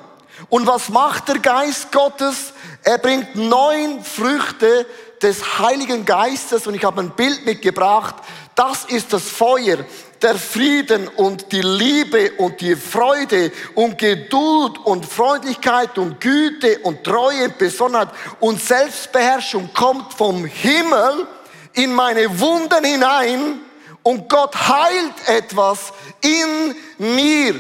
Und 0.50 0.66
was 0.66 0.90
macht 0.90 1.28
der 1.28 1.40
Geist 1.40 1.92
Gottes? 1.92 2.54
Er 2.84 2.98
bringt 2.98 3.36
neun 3.36 4.04
Früchte 4.04 4.86
des 5.22 5.60
Heiligen 5.60 6.06
Geistes 6.06 6.68
und 6.68 6.76
ich 6.76 6.84
habe 6.84 7.02
ein 7.02 7.12
Bild 7.12 7.46
mitgebracht. 7.46 8.16
Das 8.56 8.86
ist 8.86 9.14
das 9.14 9.24
Feuer, 9.24 9.78
der 10.22 10.36
Frieden 10.36 11.08
und 11.08 11.52
die 11.52 11.62
Liebe 11.62 12.32
und 12.38 12.62
die 12.62 12.76
Freude 12.76 13.52
und 13.76 13.98
Geduld 13.98 14.78
und 14.86 15.06
Freundlichkeit 15.06 15.98
und 15.98 16.22
Güte 16.22 16.80
und 16.80 17.04
Treue 17.04 17.50
Besonnenheit 17.50 18.10
und 18.40 18.62
Selbstbeherrschung 18.62 19.70
kommt 19.74 20.14
vom 20.14 20.46
Himmel 20.46 21.28
in 21.74 21.94
meine 21.94 22.40
Wunden 22.40 22.84
hinein 22.84 23.60
und 24.04 24.30
Gott 24.30 24.56
heilt 24.56 25.28
etwas 25.28 25.94
in 26.22 26.76
mir. 26.98 27.56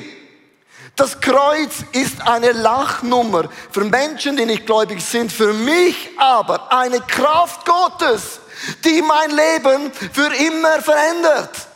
Das 0.95 1.19
Kreuz 1.19 1.83
ist 1.91 2.21
eine 2.21 2.51
Lachnummer 2.51 3.49
für 3.71 3.83
Menschen, 3.83 4.37
die 4.37 4.45
nicht 4.45 4.65
gläubig 4.65 5.03
sind, 5.03 5.31
für 5.31 5.53
mich 5.53 6.09
aber 6.17 6.71
eine 6.71 7.01
Kraft 7.01 7.65
Gottes, 7.65 8.39
die 8.83 9.01
mein 9.01 9.31
Leben 9.31 9.91
für 9.91 10.31
immer 10.35 10.81
verändert. 10.81 11.67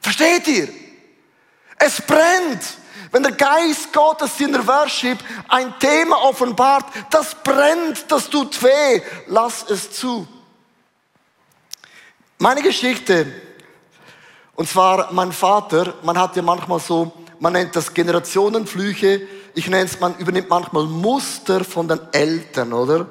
Versteht 0.00 0.46
ihr? 0.48 0.68
Es 1.78 2.00
brennt. 2.00 2.62
Wenn 3.10 3.22
der 3.22 3.32
Geist 3.32 3.92
Gottes 3.92 4.38
in 4.40 4.52
der 4.52 4.66
Worship 4.66 5.18
ein 5.48 5.74
Thema 5.78 6.22
offenbart, 6.22 6.86
das 7.10 7.34
brennt, 7.34 8.10
das 8.10 8.28
tut 8.28 8.62
weh. 8.62 9.00
Lass 9.26 9.68
es 9.68 9.92
zu. 9.92 10.26
Meine 12.38 12.62
Geschichte 12.62 13.26
und 14.58 14.68
zwar 14.68 15.12
mein 15.12 15.30
Vater, 15.30 15.94
man 16.02 16.18
hat 16.18 16.34
ja 16.34 16.42
manchmal 16.42 16.80
so, 16.80 17.12
man 17.38 17.52
nennt 17.52 17.76
das 17.76 17.94
Generationenflüche, 17.94 19.22
ich 19.54 19.68
nenne 19.68 19.84
es, 19.84 20.00
man 20.00 20.16
übernimmt 20.18 20.48
manchmal 20.48 20.82
Muster 20.82 21.62
von 21.62 21.86
den 21.86 22.00
Eltern, 22.10 22.72
oder? 22.72 23.06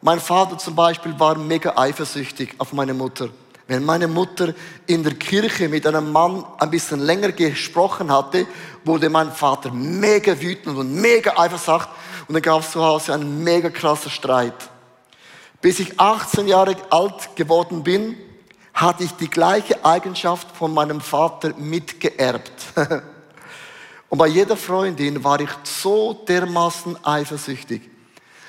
Mein 0.00 0.18
Vater 0.18 0.58
zum 0.58 0.74
Beispiel 0.74 1.16
war 1.20 1.38
mega 1.38 1.74
eifersüchtig 1.76 2.56
auf 2.58 2.72
meine 2.72 2.94
Mutter. 2.94 3.28
Wenn 3.68 3.84
meine 3.84 4.08
Mutter 4.08 4.54
in 4.86 5.02
der 5.02 5.14
Kirche 5.14 5.68
mit 5.68 5.86
einem 5.86 6.10
Mann 6.10 6.44
ein 6.58 6.70
bisschen 6.70 7.00
länger 7.00 7.32
gesprochen 7.32 8.12
hatte, 8.12 8.46
wurde 8.84 9.08
mein 9.08 9.30
Vater 9.32 9.70
mega 9.70 10.38
wütend 10.40 10.76
und 10.76 10.94
mega 10.94 11.38
eifersüchtig 11.38 11.88
und 12.28 12.34
dann 12.34 12.42
gab 12.42 12.60
es 12.60 12.72
zu 12.72 12.82
Hause 12.82 13.14
einen 13.14 13.42
mega 13.42 13.70
krassen 13.70 14.10
Streit. 14.10 14.54
Bis 15.60 15.78
ich 15.78 15.98
18 15.98 16.48
Jahre 16.48 16.76
alt 16.90 17.36
geworden 17.36 17.82
bin, 17.84 18.16
hatte 18.74 19.04
ich 19.04 19.12
die 19.12 19.30
gleiche 19.30 19.84
Eigenschaft 19.84 20.56
von 20.56 20.74
meinem 20.74 21.00
Vater 21.00 21.54
mitgeerbt. 21.56 22.52
Und 24.08 24.18
bei 24.18 24.26
jeder 24.26 24.56
Freundin 24.56 25.22
war 25.24 25.40
ich 25.40 25.48
so 25.62 26.12
dermaßen 26.28 27.02
eifersüchtig. 27.04 27.88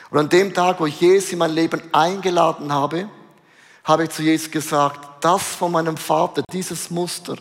Und 0.10 0.20
an 0.20 0.30
dem 0.30 0.54
Tag, 0.54 0.80
wo 0.80 0.86
ich 0.86 1.00
Jesus 1.00 1.32
in 1.32 1.40
mein 1.40 1.52
Leben 1.52 1.82
eingeladen 1.94 2.72
habe, 2.74 3.10
habe 3.84 4.06
ich 4.06 4.12
zu 4.12 4.22
Jesus 4.22 4.50
gesagt, 4.50 5.24
das 5.24 5.44
von 5.44 5.72
meinem 5.72 5.98
Vater, 5.98 6.44
dieses 6.52 6.90
Muster, 6.90 7.36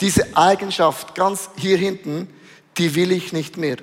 diese 0.00 0.36
Eigenschaft 0.36 1.14
ganz 1.14 1.48
hier 1.56 1.76
hinten, 1.76 2.32
die 2.76 2.94
will 2.94 3.12
ich 3.12 3.32
nicht 3.32 3.56
mehr. 3.56 3.76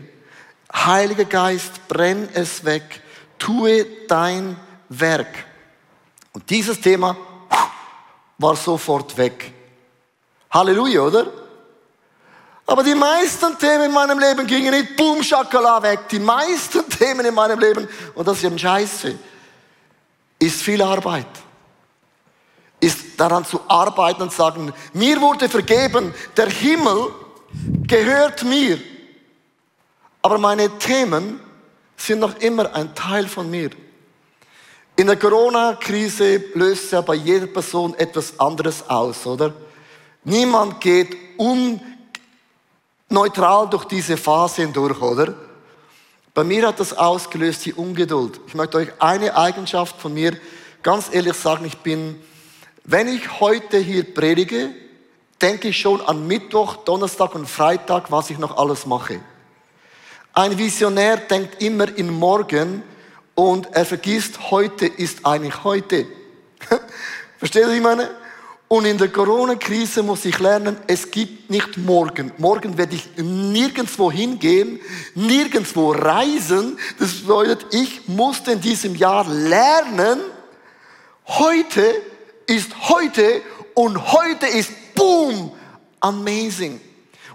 Heiliger 0.73 1.25
Geist, 1.25 1.87
brenn 1.87 2.29
es 2.33 2.65
weg, 2.65 3.01
tue 3.39 3.85
dein 4.07 4.57
Werk. 4.89 5.45
Und 6.33 6.49
dieses 6.49 6.79
Thema 6.79 7.15
war 8.37 8.55
sofort 8.55 9.17
weg. 9.17 9.51
Halleluja, 10.51 11.01
oder? 11.01 11.27
Aber 12.65 12.83
die 12.83 12.95
meisten 12.95 13.57
Themen 13.57 13.85
in 13.85 13.91
meinem 13.91 14.19
Leben 14.19 14.47
gingen 14.47 14.71
nicht 14.71 14.95
boom, 14.95 15.21
schakala 15.21 15.81
weg. 15.83 16.07
Die 16.09 16.19
meisten 16.19 16.87
Themen 16.99 17.25
in 17.25 17.33
meinem 17.33 17.59
Leben, 17.59 17.87
und 18.15 18.27
das 18.27 18.37
ist 18.37 18.43
eben 18.45 18.57
scheiße, 18.57 19.17
ist 20.39 20.61
viel 20.61 20.81
Arbeit. 20.81 21.27
Ist 22.83 23.17
daran 23.17 23.45
zu 23.45 23.61
arbeiten 23.69 24.23
und 24.23 24.33
sagen, 24.33 24.73
mir 24.93 25.21
wurde 25.21 25.47
vergeben, 25.47 26.13
der 26.35 26.49
Himmel 26.49 27.13
gehört 27.87 28.43
mir. 28.43 28.77
Aber 30.21 30.37
meine 30.37 30.77
Themen 30.79 31.39
sind 31.95 32.19
noch 32.19 32.35
immer 32.39 32.75
ein 32.75 32.93
Teil 32.93 33.29
von 33.29 33.49
mir. 33.49 33.69
In 34.97 35.07
der 35.07 35.15
Corona-Krise 35.15 36.43
löst 36.55 36.91
ja 36.91 36.99
bei 36.99 37.15
jeder 37.15 37.47
Person 37.47 37.93
etwas 37.95 38.37
anderes 38.37 38.89
aus, 38.89 39.25
oder? 39.25 39.53
Niemand 40.25 40.81
geht 40.81 41.15
unneutral 43.07 43.69
durch 43.69 43.85
diese 43.85 44.17
Phase 44.17 44.63
hindurch, 44.63 45.01
oder? 45.01 45.33
Bei 46.33 46.43
mir 46.43 46.67
hat 46.67 46.81
das 46.81 46.91
ausgelöst 46.91 47.65
die 47.65 47.73
Ungeduld. 47.73 48.41
Ich 48.45 48.55
möchte 48.55 48.77
euch 48.77 48.89
eine 48.99 49.37
Eigenschaft 49.37 50.01
von 50.01 50.13
mir 50.13 50.37
ganz 50.83 51.07
ehrlich 51.11 51.35
sagen, 51.35 51.65
ich 51.65 51.77
bin, 51.77 52.21
wenn 52.83 53.07
ich 53.07 53.39
heute 53.39 53.77
hier 53.77 54.03
predige, 54.13 54.69
denke 55.41 55.69
ich 55.69 55.77
schon 55.77 56.01
an 56.01 56.27
Mittwoch, 56.27 56.77
Donnerstag 56.77 57.35
und 57.35 57.49
Freitag, 57.49 58.11
was 58.11 58.29
ich 58.29 58.37
noch 58.37 58.57
alles 58.57 58.85
mache. 58.85 59.19
Ein 60.33 60.57
Visionär 60.57 61.17
denkt 61.17 61.61
immer 61.61 61.95
in 61.97 62.09
morgen, 62.09 62.83
und 63.35 63.67
er 63.73 63.85
vergisst, 63.85 64.51
heute 64.51 64.85
ist 64.85 65.25
eigentlich 65.25 65.63
heute. 65.63 66.05
Versteht 67.39 67.63
ihr, 67.63 67.67
was 67.67 67.75
ich 67.75 67.81
meine? 67.81 68.09
Und 68.67 68.85
in 68.85 68.97
der 68.97 69.09
Corona-Krise 69.09 70.01
muss 70.01 70.25
ich 70.25 70.39
lernen, 70.39 70.77
es 70.87 71.09
gibt 71.09 71.49
nicht 71.49 71.77
morgen. 71.77 72.31
Morgen 72.37 72.77
werde 72.77 72.95
ich 72.95 73.07
nirgendwo 73.17 74.11
hingehen, 74.11 74.79
nirgendwo 75.13 75.91
reisen. 75.91 76.79
Das 76.99 77.13
bedeutet, 77.21 77.67
ich 77.71 78.07
musste 78.07 78.53
in 78.53 78.61
diesem 78.61 78.95
Jahr 78.95 79.27
lernen, 79.27 80.21
heute 81.25 81.83
ist 82.47 82.71
heute 82.89 83.41
und 83.73 84.11
heute 84.11 84.47
ist 84.47 84.71
boom, 84.95 85.51
amazing. 85.99 86.79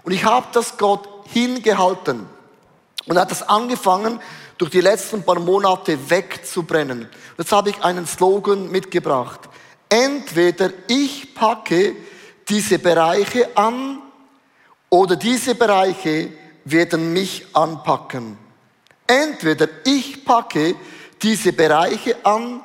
Und 0.03 0.11
ich 0.11 0.23
habe 0.23 0.47
das 0.53 0.77
Gott 0.77 1.07
hingehalten 1.25 2.27
und 3.07 3.17
hat 3.17 3.31
das 3.31 3.47
angefangen, 3.47 4.19
durch 4.57 4.71
die 4.71 4.81
letzten 4.81 5.23
paar 5.23 5.39
Monate 5.39 5.97
wegzubrennen. 6.09 7.07
Jetzt 7.37 7.51
habe 7.51 7.69
ich 7.69 7.81
einen 7.81 8.05
Slogan 8.05 8.69
mitgebracht. 8.69 9.39
Entweder 9.87 10.71
ich 10.87 11.33
packe 11.33 11.95
diese 12.47 12.77
Bereiche 12.77 13.55
an 13.55 14.01
oder 14.89 15.15
diese 15.15 15.55
Bereiche 15.55 16.31
werden 16.65 17.13
mich 17.13 17.47
anpacken. 17.53 18.37
Entweder 19.07 19.67
ich 19.85 20.25
packe 20.25 20.75
diese 21.21 21.53
Bereiche 21.53 22.17
an 22.25 22.61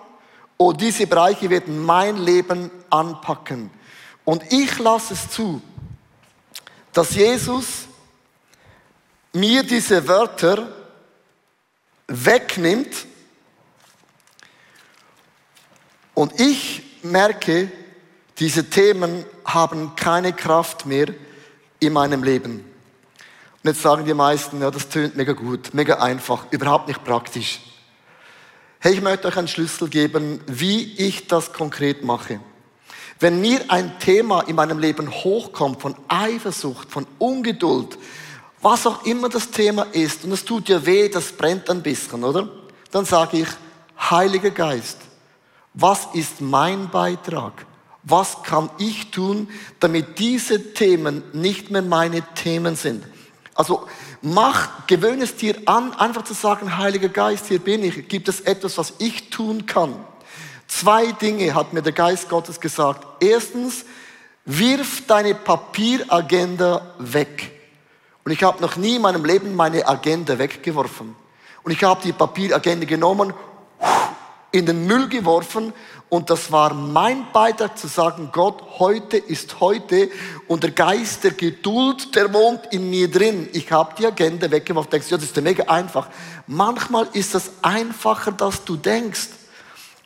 oder 0.57 0.77
diese 0.79 1.07
Bereiche 1.07 1.51
werden 1.51 1.85
mein 1.85 2.17
Leben 2.17 2.71
anpacken. 2.91 3.71
Und 4.25 4.43
ich 4.53 4.79
lasse 4.79 5.15
es 5.15 5.31
zu, 5.31 5.61
dass 6.93 7.15
Jesus 7.15 7.87
mir 9.33 9.63
diese 9.65 10.07
Wörter 10.07 10.69
wegnimmt 12.07 13.07
und 16.15 16.39
ich 16.41 16.83
merke, 17.03 17.71
diese 18.39 18.71
Themen 18.71 19.25
haben 19.45 19.95
keine 19.97 20.33
Kraft 20.33 20.87
mehr 20.87 21.09
in 21.81 21.93
meinem 21.93 22.23
Leben. 22.23 22.65
Und 23.63 23.71
jetzt 23.71 23.83
sagen 23.83 24.05
die 24.05 24.15
meisten, 24.15 24.61
ja, 24.61 24.71
das 24.71 24.89
tönt 24.89 25.17
mega 25.17 25.33
gut, 25.33 25.75
mega 25.75 25.97
einfach, 25.97 26.47
überhaupt 26.51 26.89
nicht 26.89 27.03
praktisch. 27.05 27.61
Hey, 28.85 28.93
ich 28.93 29.01
möchte 29.01 29.29
euch 29.29 29.39
einen 29.39 29.49
Schlüssel 29.49 29.89
geben, 29.89 30.43
wie 30.47 30.93
ich 30.99 31.27
das 31.27 31.55
konkret 31.55 32.05
mache. 32.05 32.39
Wenn 33.19 33.41
mir 33.41 33.63
ein 33.69 33.99
Thema 33.99 34.43
in 34.43 34.57
meinem 34.57 34.79
Leben 34.79 35.11
hochkommt 35.11 35.81
von 35.81 35.95
Eifersucht, 36.09 36.91
von 36.93 37.07
Ungeduld, 37.19 37.97
was 38.61 38.87
auch 38.87 39.07
immer 39.07 39.31
das 39.31 39.51
Thema 39.51 39.85
ist, 39.93 40.25
und 40.25 40.33
es 40.33 40.45
tut 40.45 40.69
ja 40.69 40.85
weh, 40.85 41.09
das 41.09 41.33
brennt 41.33 41.71
ein 41.71 41.83
bisschen, 41.83 42.25
oder? 42.25 42.47
Dann 42.91 43.07
sage 43.07 43.39
ich, 43.39 43.49
Heiliger 43.99 44.51
Geist, 44.51 44.99
was 45.73 46.09
ist 46.13 46.43
mein 46.43 46.91
Beitrag? 46.91 47.65
Was 48.03 48.43
kann 48.43 48.69
ich 48.77 49.11
tun, 49.11 49.49
damit 49.81 50.19
diese 50.19 50.75
Themen 50.75 51.23
nicht 51.33 51.71
mehr 51.71 51.81
meine 51.81 52.21
Themen 52.35 52.77
sind? 52.77 53.03
Also 53.55 53.87
mach, 54.25 54.87
gewöhne 54.87 55.25
es 55.25 55.37
dir 55.37 55.57
an, 55.67 55.93
einfach 55.95 56.25
zu 56.25 56.35
sagen, 56.35 56.77
Heiliger 56.79 57.09
Geist, 57.09 57.47
hier 57.47 57.59
bin 57.59 57.85
ich. 57.85 58.09
Gibt 58.09 58.29
es 58.29 58.41
etwas, 58.41 58.79
was 58.79 58.95
ich 58.99 59.31
tun 59.31 59.67
kann? 59.67 59.95
Zwei 60.67 61.13
Dinge 61.13 61.55
hat 61.55 61.73
mir 61.73 61.83
der 61.83 61.93
Geist 61.93 62.29
Gottes 62.29 62.61
gesagt. 62.61 63.07
Erstens, 63.21 63.85
wirf 64.45 65.07
deine 65.07 65.35
Papieragenda 65.35 66.95
weg. 66.99 67.53
Und 68.25 68.33
ich 68.33 68.43
habe 68.43 68.63
noch 68.63 68.77
nie 68.77 68.97
in 68.97 69.03
meinem 69.03 69.25
Leben 69.25 69.55
meine 69.55 69.87
Agenda 69.87 70.39
weggeworfen. 70.39 71.15
Und 71.63 71.73
ich 71.73 71.85
habe 71.85 72.01
die 72.03 72.13
Papieragenda 72.13 72.87
genommen, 72.87 73.35
in 74.55 74.67
den 74.67 74.87
Müll 74.87 75.09
geworfen 75.09 75.73
und 76.09 76.31
das 76.31 76.53
war 76.53 76.75
mein 76.75 77.27
Beitrag 77.33 77.77
zu 77.77 77.89
sagen, 77.89 78.29
Gott, 78.31 78.63
heute 78.79 79.17
ist 79.17 79.59
heute 79.59 80.09
und 80.47 80.63
der 80.63 80.71
Geist 80.71 81.25
der 81.25 81.33
Geduld, 81.33 82.15
der 82.15 82.33
wohnt 82.33 82.61
in 82.71 82.89
mir 82.89 83.11
drin. 83.11 83.49
Ich 83.53 83.73
habe 83.73 83.97
die 83.99 84.07
Agenda 84.07 84.49
weggeworfen, 84.49 84.93
denkst 84.93 85.09
du, 85.09 85.17
das 85.17 85.25
ist 85.25 85.37
ja 85.37 85.43
mega 85.43 85.65
einfach. 85.65 86.07
Manchmal 86.47 87.09
ist 87.15 87.35
es 87.35 87.51
einfacher, 87.63 88.31
dass 88.31 88.65
du 88.65 88.77
denkst. 88.77 89.31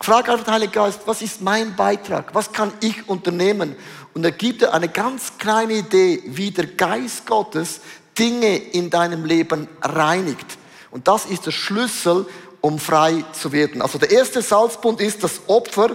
Frag 0.00 0.30
einfach 0.30 0.46
den 0.46 0.54
Heiligen 0.54 0.72
Geist, 0.72 1.02
was 1.04 1.20
ist 1.20 1.42
mein 1.42 1.76
Beitrag? 1.76 2.34
Was 2.34 2.50
kann 2.50 2.72
ich 2.80 3.06
unternehmen? 3.06 3.76
Und 4.14 4.24
er 4.24 4.32
gibt 4.32 4.62
dir 4.62 4.72
eine 4.72 4.88
ganz 4.88 5.37
kleine 5.37 5.74
Idee, 5.74 6.22
wie 6.24 6.52
der 6.52 6.68
Geist 6.68 7.26
Gottes 7.26 7.80
Dinge 8.18 8.56
in 8.56 8.88
deinem 8.88 9.26
Leben 9.26 9.68
reinigt. 9.82 10.56
Und 10.90 11.06
das 11.06 11.26
ist 11.26 11.44
der 11.44 11.50
Schlüssel, 11.50 12.26
um 12.61 12.79
frei 12.79 13.25
zu 13.33 13.53
werden. 13.53 13.83
Also 13.83 13.99
der 13.99 14.11
erste 14.11 14.42
Salzbund 14.42 15.01
ist 15.01 15.23
das 15.23 15.40
Opfer. 15.47 15.90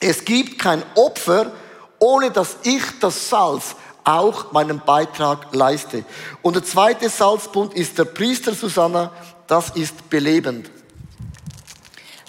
Es 0.00 0.24
gibt 0.24 0.58
kein 0.58 0.82
Opfer, 0.94 1.52
ohne 1.98 2.30
dass 2.30 2.56
ich 2.62 2.82
das 3.00 3.28
Salz 3.28 3.76
auch 4.04 4.52
meinen 4.52 4.80
Beitrag 4.84 5.54
leiste. 5.54 6.04
Und 6.42 6.56
der 6.56 6.64
zweite 6.64 7.08
Salzbund 7.08 7.74
ist 7.74 7.98
der 7.98 8.04
Priester 8.04 8.54
Susanna, 8.54 9.12
das 9.46 9.70
ist 9.70 10.10
belebend. 10.10 10.70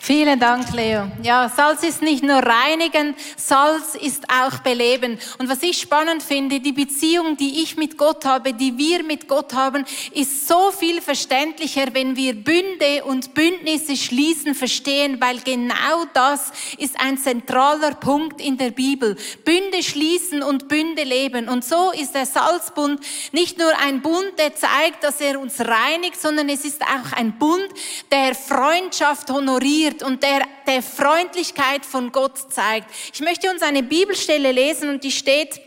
Vielen 0.06 0.38
Dank, 0.38 0.70
Leo. 0.74 1.10
Ja, 1.22 1.48
Salz 1.48 1.82
ist 1.82 2.02
nicht 2.02 2.24
nur 2.24 2.36
reinigen, 2.36 3.16
Salz 3.38 3.96
ist 3.96 4.26
auch 4.30 4.60
beleben. 4.60 5.18
Und 5.38 5.48
was 5.48 5.64
ich 5.64 5.78
spannend 5.78 6.22
finde, 6.22 6.60
die 6.60 6.74
Beziehung, 6.74 7.38
die 7.38 7.64
ich 7.64 7.78
mit 7.78 7.98
Gott 7.98 8.26
habe, 8.26 8.52
die 8.52 8.78
wir 8.78 9.02
mit 9.06 9.30
Gott 9.30 9.54
haben, 9.54 9.86
ist 10.14 10.46
so 10.46 10.72
viel 10.72 11.00
verständlicher, 11.02 11.86
wenn 11.94 12.18
wir 12.18 12.34
Bünde 12.34 13.06
und 13.06 13.34
Bündnisse 13.34 13.96
schließen, 13.96 14.56
verstehen, 14.56 15.22
weil 15.22 15.40
genau 15.40 16.04
das 16.14 16.52
ist 16.78 17.00
ein 17.00 17.18
zentraler 17.18 17.96
Punkt 17.96 18.42
in 18.42 18.58
der 18.58 18.72
Bibel. 18.72 19.16
Bünde 19.46 19.82
schließen 19.82 20.44
und 20.44 20.68
Bünde 20.68 21.04
leben. 21.04 21.48
Und 21.48 21.64
so 21.64 21.94
ist 21.94 22.14
der 22.14 22.26
Salzbund 22.26 23.00
nicht 23.32 23.58
nur 23.58 23.72
ein 23.80 24.02
Bund, 24.02 24.34
der 24.38 24.54
zeigt, 24.54 25.02
dass 25.02 25.22
er 25.22 25.40
uns 25.40 25.62
reinigt, 25.62 26.20
sondern 26.20 26.50
es 26.50 26.66
ist 26.66 26.82
auch 26.82 27.14
ein 27.16 27.40
Bund, 27.40 27.70
der 28.12 28.36
Freundschaft 28.36 29.30
honoriert 29.30 29.93
wird 29.94 30.04
und 30.04 30.24
der, 30.24 30.42
der 30.68 30.82
Freundlichkeit 30.82 31.86
von 31.86 32.12
Gott 32.12 32.52
zeigt. 32.52 32.90
Ich 33.14 33.22
möchte 33.22 33.50
uns 33.50 33.62
eine 33.62 33.84
Bibelstelle 33.84 34.52
lesen 34.52 34.90
und 34.90 35.04
die 35.04 35.12
steht 35.12 35.62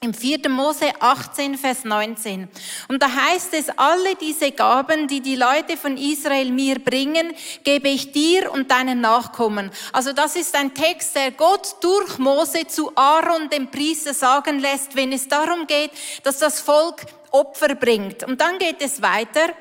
im 0.00 0.14
4. 0.14 0.48
Mose 0.48 0.92
18, 1.00 1.58
Vers 1.58 1.84
19. 1.84 2.48
Und 2.86 3.02
da 3.02 3.12
heißt 3.12 3.52
es, 3.54 3.68
alle 3.70 4.14
diese 4.14 4.52
Gaben, 4.52 5.08
die 5.08 5.20
die 5.20 5.34
Leute 5.34 5.76
von 5.76 5.96
Israel 5.96 6.52
mir 6.52 6.78
bringen, 6.78 7.32
gebe 7.64 7.88
ich 7.88 8.12
dir 8.12 8.52
und 8.52 8.70
deinen 8.70 9.00
Nachkommen. 9.00 9.72
Also 9.92 10.12
das 10.12 10.36
ist 10.36 10.54
ein 10.54 10.72
Text, 10.72 11.16
der 11.16 11.32
Gott 11.32 11.76
durch 11.80 12.18
Mose 12.18 12.68
zu 12.68 12.92
Aaron, 12.94 13.50
dem 13.50 13.72
Priester, 13.72 14.14
sagen 14.14 14.60
lässt, 14.60 14.94
wenn 14.94 15.12
es 15.12 15.26
darum 15.26 15.66
geht, 15.66 15.90
dass 16.22 16.38
das 16.38 16.60
Volk 16.60 17.04
Opfer 17.32 17.74
bringt. 17.74 18.22
Und 18.22 18.40
dann 18.40 18.58
geht 18.58 18.80
es 18.80 19.02
weiter. 19.02 19.52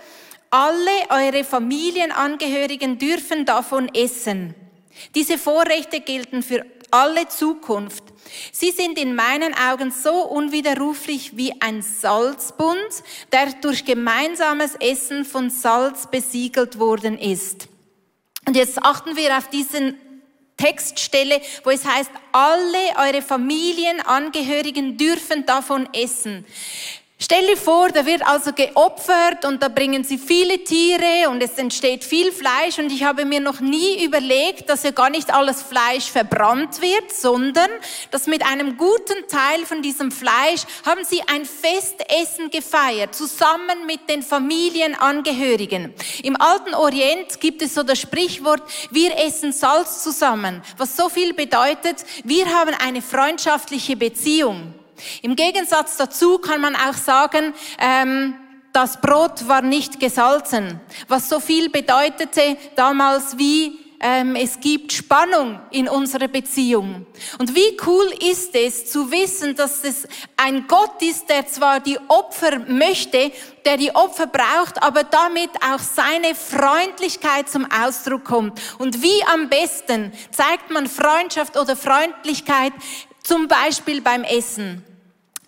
Alle 0.50 1.10
eure 1.10 1.44
Familienangehörigen 1.44 2.98
dürfen 2.98 3.46
davon 3.46 3.94
essen. 3.94 4.56
Diese 5.14 5.38
Vorrechte 5.38 6.00
gelten 6.00 6.42
für 6.42 6.66
alle 6.92 7.28
Zukunft. 7.28 8.04
Sie 8.52 8.72
sind 8.72 8.98
in 8.98 9.16
meinen 9.16 9.54
Augen 9.54 9.92
so 9.92 10.24
unwiderruflich 10.24 11.36
wie 11.38 11.54
ein 11.62 11.82
Salzbund, 11.82 13.04
der 13.32 13.54
durch 13.62 13.86
gemeinsames 13.86 14.76
Essen 14.76 15.26
von 15.26 15.50
Salz 15.50 16.08
besiegelt 16.10 16.80
worden 16.80 17.18
ist. 17.18 17.68
Und 18.46 18.56
jetzt 18.56 18.82
achten 18.84 19.16
wir 19.16 19.38
auf 19.38 19.50
diesen 19.50 19.98
Textstelle, 20.56 21.42
wo 21.64 21.70
es 21.70 21.86
heißt, 21.86 22.12
alle 22.32 22.78
eure 22.98 23.22
Familienangehörigen 23.22 24.98
dürfen 24.98 25.46
davon 25.46 25.88
essen. 25.94 26.46
Stell 27.20 27.48
dir 27.48 27.58
vor, 27.58 27.90
da 27.90 28.06
wird 28.06 28.22
also 28.28 28.54
geopfert 28.54 29.44
und 29.44 29.64
da 29.64 29.70
bringen 29.70 30.04
sie 30.04 30.20
viele 30.20 30.64
Tiere 30.64 31.30
und 31.32 31.42
es 31.42 31.58
entsteht 31.58 32.04
viel 32.04 32.32
Fleisch 32.32 32.78
und 32.78 32.92
ich 32.92 33.04
habe 33.04 33.26
mir 33.26 33.40
noch 33.40 33.60
nie 33.60 34.06
überlegt, 34.06 34.70
dass 34.70 34.84
ja 34.84 34.92
gar 34.92 35.10
nicht 35.10 35.34
alles 35.34 35.64
Fleisch 35.64 36.12
verbrannt 36.12 36.80
wird, 36.80 37.12
sondern 37.12 37.72
dass 38.12 38.28
mit 38.28 38.46
einem 38.46 38.78
guten 38.78 39.28
Teil 39.28 39.66
von 39.66 39.82
diesem 39.82 40.12
Fleisch 40.12 40.62
haben 40.86 41.04
sie 41.06 41.24
ein 41.26 41.46
Festessen 41.46 42.52
gefeiert, 42.52 43.16
zusammen 43.16 43.88
mit 43.88 44.08
den 44.08 44.22
Familienangehörigen. 44.22 45.96
Im 46.22 46.40
alten 46.40 46.76
Orient 46.76 47.40
gibt 47.40 47.64
es 47.64 47.74
so 47.74 47.82
das 47.82 48.00
Sprichwort, 48.00 48.62
wir 48.92 49.18
essen 49.26 49.54
Salz 49.54 50.04
zusammen, 50.04 50.62
was 50.78 50.96
so 50.96 51.10
viel 51.10 51.34
bedeutet, 51.34 52.06
wir 52.24 52.46
haben 52.54 52.76
eine 52.76 53.02
freundschaftliche 53.02 53.96
Beziehung. 53.96 54.76
Im 55.22 55.36
Gegensatz 55.36 55.98
dazu 55.98 56.40
kann 56.40 56.62
man 56.62 56.76
auch 56.76 56.96
sagen, 56.96 57.54
ähm, 57.80 58.36
das 58.74 59.02
Brot 59.02 59.48
war 59.48 59.62
nicht 59.62 60.00
gesalzen, 60.00 60.80
was 61.08 61.30
so 61.30 61.40
viel 61.40 61.70
bedeutete 61.70 62.58
damals 62.76 63.38
wie 63.38 63.88
ähm, 64.00 64.36
es 64.36 64.60
gibt 64.60 64.94
Spannung 64.94 65.60
in 65.72 65.90
unserer 65.90 66.28
Beziehung. 66.28 67.08
Und 67.40 67.56
wie 67.56 67.78
cool 67.88 68.08
ist 68.30 68.54
es 68.54 68.92
zu 68.92 69.12
wissen, 69.12 69.56
dass 69.56 69.84
es 69.84 70.08
ein 70.36 70.68
Gott 70.68 71.02
ist, 71.02 71.30
der 71.30 71.48
zwar 71.48 71.80
die 71.80 71.98
Opfer 72.08 72.60
möchte, 72.68 73.32
der 73.66 73.78
die 73.78 73.94
Opfer 73.96 74.28
braucht, 74.28 74.82
aber 74.84 75.04
damit 75.04 75.50
auch 75.68 75.80
seine 75.80 76.36
Freundlichkeit 76.36 77.50
zum 77.50 77.68
Ausdruck 77.72 78.26
kommt. 78.26 78.62
Und 78.78 79.02
wie 79.02 79.24
am 79.34 79.50
besten 79.50 80.14
zeigt 80.32 80.70
man 80.70 80.88
Freundschaft 80.88 81.58
oder 81.58 81.76
Freundlichkeit 81.76 82.74
Zum 83.28 83.50
Beispiel 83.50 84.00
beim 84.00 84.24
Essen. 84.24 84.86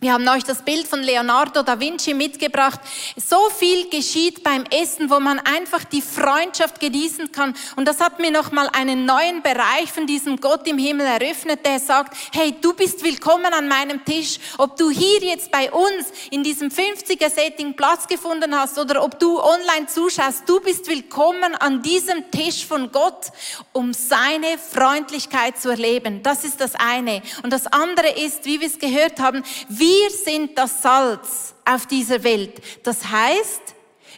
Wir 0.02 0.14
haben 0.14 0.26
euch 0.30 0.46
das 0.46 0.62
Bild 0.62 0.88
von 0.88 1.04
Leonardo 1.04 1.62
da 1.62 1.78
Vinci 1.78 2.14
mitgebracht. 2.14 2.80
So 3.18 3.50
viel 3.50 3.90
geschieht 3.90 4.46
beim 4.46 4.64
Essen, 4.72 5.10
wo 5.10 5.20
man 5.20 5.40
einfach 5.40 5.84
die 5.84 6.02
Freundschaft 6.02 6.80
genießen 6.80 7.34
kann. 7.34 7.54
Und 7.76 7.86
das 7.86 8.00
hat 8.00 8.18
mir 8.18 8.32
nochmal 8.32 8.70
einen 8.72 9.04
neuen 9.04 9.42
Bereich 9.42 9.92
von 9.92 10.08
diesem 10.08 10.40
Gott 10.40 10.66
im 10.70 10.78
Himmel 10.78 11.06
eröffnet, 11.06 11.66
der 11.66 11.82
sagt, 11.82 12.16
hey, 12.32 12.56
du 12.62 12.74
bist 12.74 13.04
willkommen 13.04 13.54
an 13.54 13.68
meinem 13.68 14.06
Tisch. 14.06 14.40
Ob 14.58 14.78
du 14.78 14.90
hier 14.90 15.20
jetzt 15.20 15.52
bei 15.52 15.70
uns 15.70 16.08
in 16.32 16.44
diesem 16.44 16.70
50er-Setting 16.70 17.76
Platz 17.76 18.08
gefunden 18.08 18.58
hast 18.58 18.80
oder 18.80 19.04
ob 19.04 19.20
du 19.20 19.38
online 19.42 19.88
zuschaust, 19.88 20.44
du 20.48 20.62
bist 20.62 20.88
willkommen 20.88 21.56
an 21.56 21.82
diesem 21.82 22.32
Tisch 22.32 22.66
von 22.66 22.94
Gott, 22.94 23.34
um 23.74 23.94
seine 23.94 24.58
Freundlichkeit 24.58 25.60
zu 25.60 25.68
erleben. 25.68 26.24
Das 26.24 26.46
ist 26.46 26.62
das 26.62 26.76
eine. 26.76 27.22
Und 27.44 27.52
das 27.52 27.68
andere 27.68 28.12
ist, 28.12 28.46
wie 28.46 28.62
wir 28.62 28.68
es 28.68 28.80
gehört 28.80 29.20
haben, 29.20 29.44
wie 29.68 29.89
wir 29.90 30.12
sind 30.12 30.56
das 30.56 30.84
Salz 30.84 31.56
auf 31.66 31.88
dieser 31.88 32.24
Welt. 32.24 32.62
Das 32.84 33.10
heißt, 33.10 33.62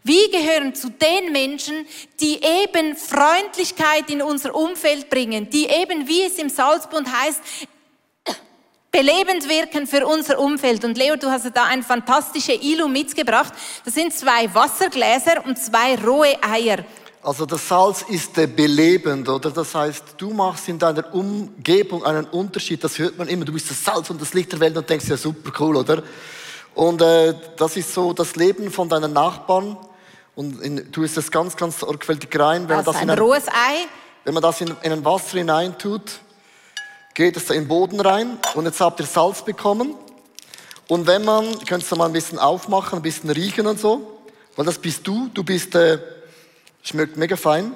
wir 0.03 0.29
gehören 0.29 0.75
zu 0.75 0.89
den 0.89 1.31
Menschen, 1.31 1.87
die 2.19 2.41
eben 2.43 2.97
Freundlichkeit 2.97 4.09
in 4.09 4.21
unser 4.21 4.53
Umfeld 4.53 5.09
bringen, 5.09 5.49
die 5.49 5.67
eben, 5.67 6.07
wie 6.09 6.23
es 6.23 6.37
im 6.39 6.49
Salzbund 6.49 7.07
heißt, 7.09 7.41
belebend 8.91 9.47
wirken 9.47 9.87
für 9.87 10.05
unser 10.05 10.39
Umfeld. 10.39 10.83
Und 10.83 10.97
Leo, 10.97 11.15
du 11.15 11.29
hast 11.31 11.49
da 11.53 11.63
ein 11.63 11.83
fantastisches 11.83 12.61
Ilu 12.61 12.89
mitgebracht. 12.89 13.53
Das 13.85 13.93
sind 13.93 14.13
zwei 14.13 14.53
Wassergläser 14.53 15.45
und 15.45 15.57
zwei 15.57 15.95
rohe 15.95 16.35
Eier. 16.43 16.79
Also 17.23 17.45
das 17.45 17.67
Salz 17.67 18.01
ist 18.09 18.33
belebend, 18.33 19.29
oder? 19.29 19.51
Das 19.51 19.75
heißt, 19.75 20.15
du 20.17 20.31
machst 20.31 20.67
in 20.67 20.79
deiner 20.79 21.13
Umgebung 21.13 22.03
einen 22.03 22.25
Unterschied. 22.25 22.83
Das 22.83 22.97
hört 22.97 23.15
man 23.17 23.27
immer. 23.27 23.45
Du 23.45 23.53
bist 23.53 23.69
das 23.69 23.83
Salz 23.83 24.09
und 24.09 24.19
das 24.19 24.33
Licht 24.33 24.51
der 24.51 24.59
Welt 24.59 24.75
und 24.75 24.89
denkst, 24.89 25.07
ja 25.07 25.17
super 25.17 25.51
cool, 25.59 25.75
oder? 25.75 26.01
Und 26.73 27.01
äh, 27.01 27.35
das 27.57 27.77
ist 27.77 27.93
so 27.93 28.13
das 28.13 28.35
Leben 28.35 28.71
von 28.71 28.89
deinen 28.89 29.13
Nachbarn. 29.13 29.77
Und 30.33 30.61
in, 30.61 30.91
du 30.91 31.03
ist 31.03 31.15
das 31.15 31.29
ganz, 31.29 31.55
ganz 31.55 31.79
sorgfältig 31.79 32.39
rein. 32.39 32.67
Wenn 32.67 32.77
also 32.77 32.91
man 32.91 32.95
das 32.95 32.95
ein, 32.95 33.03
in 33.03 33.09
ein 33.11 33.19
rohes 33.19 33.47
Ei. 33.49 33.85
Wenn 34.23 34.33
man 34.33 34.41
das 34.43 34.61
in, 34.61 34.75
in 34.81 34.91
ein 34.91 35.05
Wasser 35.05 35.37
hinein 35.37 35.77
tut, 35.77 36.19
geht 37.13 37.37
es 37.37 37.45
da 37.45 37.53
in 37.53 37.63
den 37.63 37.67
Boden 37.67 37.99
rein. 37.99 38.39
Und 38.55 38.65
jetzt 38.65 38.81
habt 38.81 38.99
ihr 38.99 39.05
Salz 39.05 39.43
bekommen. 39.43 39.93
Und 40.87 41.05
wenn 41.05 41.23
man, 41.23 41.45
könntest 41.65 41.91
du 41.91 41.95
mal 41.97 42.07
ein 42.07 42.13
bisschen 42.13 42.39
aufmachen, 42.39 42.97
ein 42.97 43.03
bisschen 43.03 43.29
riechen 43.29 43.67
und 43.67 43.79
so, 43.79 44.19
weil 44.55 44.65
das 44.65 44.79
bist 44.79 45.05
du. 45.05 45.29
Du 45.33 45.43
bist 45.43 45.75
äh, 45.75 45.99
Schmeckt 46.83 47.17
mega 47.17 47.35
fein. 47.35 47.75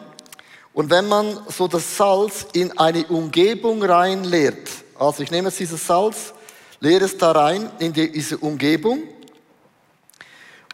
Und 0.74 0.90
wenn 0.90 1.08
man 1.08 1.40
so 1.48 1.68
das 1.68 1.96
Salz 1.96 2.48
in 2.54 2.78
eine 2.78 3.06
Umgebung 3.08 3.82
reinleert, 3.82 4.70
also 5.00 5.24
ich 5.24 5.32
nehme 5.32 5.48
jetzt 5.48 5.60
dieses 5.60 5.88
Salz, 5.88 6.34
leere 6.82 7.06
es 7.06 7.18
da 7.18 7.32
rein 7.32 7.72
in 7.80 7.94
diese 7.94 8.38
Umgebung 8.38 9.04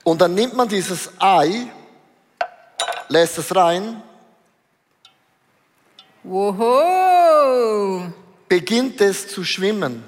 und 0.03 0.21
dann 0.21 0.33
nimmt 0.33 0.55
man 0.55 0.67
dieses 0.67 1.11
Ei, 1.19 1.67
lässt 3.09 3.37
es 3.37 3.55
rein. 3.55 4.01
Wow. 6.23 8.05
Beginnt 8.47 8.99
es 9.01 9.27
zu 9.27 9.43
schwimmen. 9.43 10.03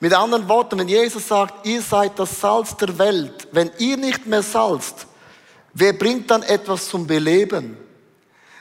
Mit 0.00 0.14
anderen 0.14 0.48
Worten, 0.48 0.78
wenn 0.78 0.88
Jesus 0.88 1.26
sagt, 1.26 1.66
ihr 1.66 1.82
seid 1.82 2.16
das 2.20 2.40
Salz 2.40 2.76
der 2.76 2.96
Welt, 2.98 3.48
wenn 3.50 3.72
ihr 3.78 3.96
nicht 3.96 4.26
mehr 4.26 4.44
salzt, 4.44 5.07
Wer 5.78 5.92
bringt 5.92 6.28
dann 6.32 6.42
etwas 6.42 6.88
zum 6.88 7.06
Beleben? 7.06 7.76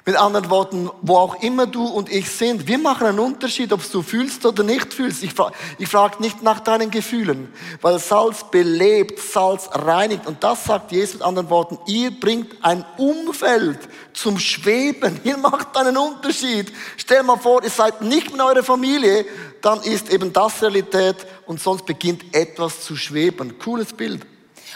Mit 0.06 0.16
anderen 0.18 0.52
Worten, 0.52 0.88
wo 1.02 1.18
auch 1.18 1.42
immer 1.42 1.66
du 1.66 1.84
und 1.84 2.12
ich 2.12 2.30
sind, 2.30 2.68
wir 2.68 2.78
machen 2.78 3.08
einen 3.08 3.18
Unterschied, 3.18 3.74
ob 3.74 3.82
du 3.92 4.04
fühlst 4.04 4.46
oder 4.46 4.62
nicht 4.62 4.94
fühlst. 4.94 5.24
Ich, 5.24 5.34
frage 5.34 5.56
ich 5.80 5.88
frage 5.90 6.22
nicht 6.22 6.44
nach 6.44 6.60
deinen 6.60 6.92
Gefühlen, 6.92 7.52
weil 7.82 7.98
Salz 7.98 8.46
belebt, 8.52 9.20
Salz 9.20 9.68
reinigt. 9.74 10.28
Und 10.28 10.44
das 10.44 10.64
sagt 10.64 10.92
Jesus 10.92 11.16
mit 11.16 11.24
anderen 11.24 11.50
Worten, 11.50 11.80
ihr 11.88 12.12
bringt 12.12 12.56
ein 12.62 12.86
Umfeld 12.98 13.80
zum 14.14 14.38
Schweben. 14.38 15.20
Ihr 15.24 15.38
macht 15.38 15.76
einen 15.76 15.98
Unterschied. 15.98 16.72
Stell 16.98 17.24
mal 17.24 17.38
vor, 17.38 17.64
ihr 17.64 17.72
seid 17.72 18.02
nicht 18.02 18.32
in 18.32 18.42
eurer 18.42 18.64
Familie, 18.64 19.26
dann 19.62 19.82
ist 19.82 20.14
eben 20.14 20.32
das 20.32 20.62
Realität 20.62 21.18
und 21.48 21.60
sonst 21.60 21.88
beginnt 21.88 22.24
etwas 22.36 22.82
zu 22.82 22.96
schweben. 22.96 23.58
Cooles 23.58 23.92
Bild. 23.92 24.26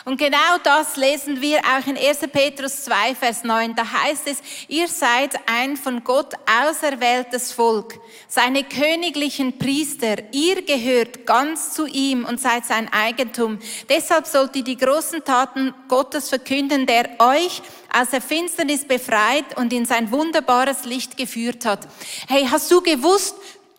Und 0.03 0.17
genau 0.17 0.57
das 0.63 0.95
lesen 0.95 1.41
wir 1.41 1.59
auch 1.59 1.85
in 1.85 1.95
1. 1.95 2.19
Petrus 2.31 2.85
2, 2.85 3.13
Vers 3.13 3.43
9. 3.43 3.75
Da 3.75 3.85
heißt 3.85 4.27
es, 4.27 4.41
ihr 4.67 4.87
seid 4.87 5.35
ein 5.45 5.77
von 5.77 6.03
Gott 6.03 6.33
auserwähltes 6.63 7.51
Volk, 7.51 7.99
seine 8.27 8.63
königlichen 8.63 9.59
Priester. 9.59 10.15
Ihr 10.31 10.63
gehört 10.63 11.27
ganz 11.27 11.73
zu 11.73 11.85
ihm 11.85 12.25
und 12.25 12.39
seid 12.39 12.65
sein 12.65 12.91
Eigentum. 12.91 13.59
Deshalb 13.89 14.25
sollt 14.25 14.55
ihr 14.55 14.63
die 14.63 14.77
großen 14.77 15.23
Taten 15.23 15.73
Gottes 15.87 16.29
verkünden, 16.29 16.87
der 16.87 17.09
euch 17.19 17.61
aus 17.93 18.09
der 18.09 18.21
Finsternis 18.21 18.85
befreit 18.85 19.55
und 19.57 19.71
in 19.71 19.85
sein 19.85 20.11
wunderbares 20.11 20.85
Licht 20.85 21.15
geführt 21.15 21.65
hat. 21.65 21.87
Hey, 22.27 22.47
hast 22.49 22.71
du 22.71 22.81
gewusst, 22.81 23.35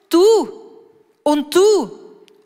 du 0.08 0.22
und 1.24 1.52
du 1.54 1.98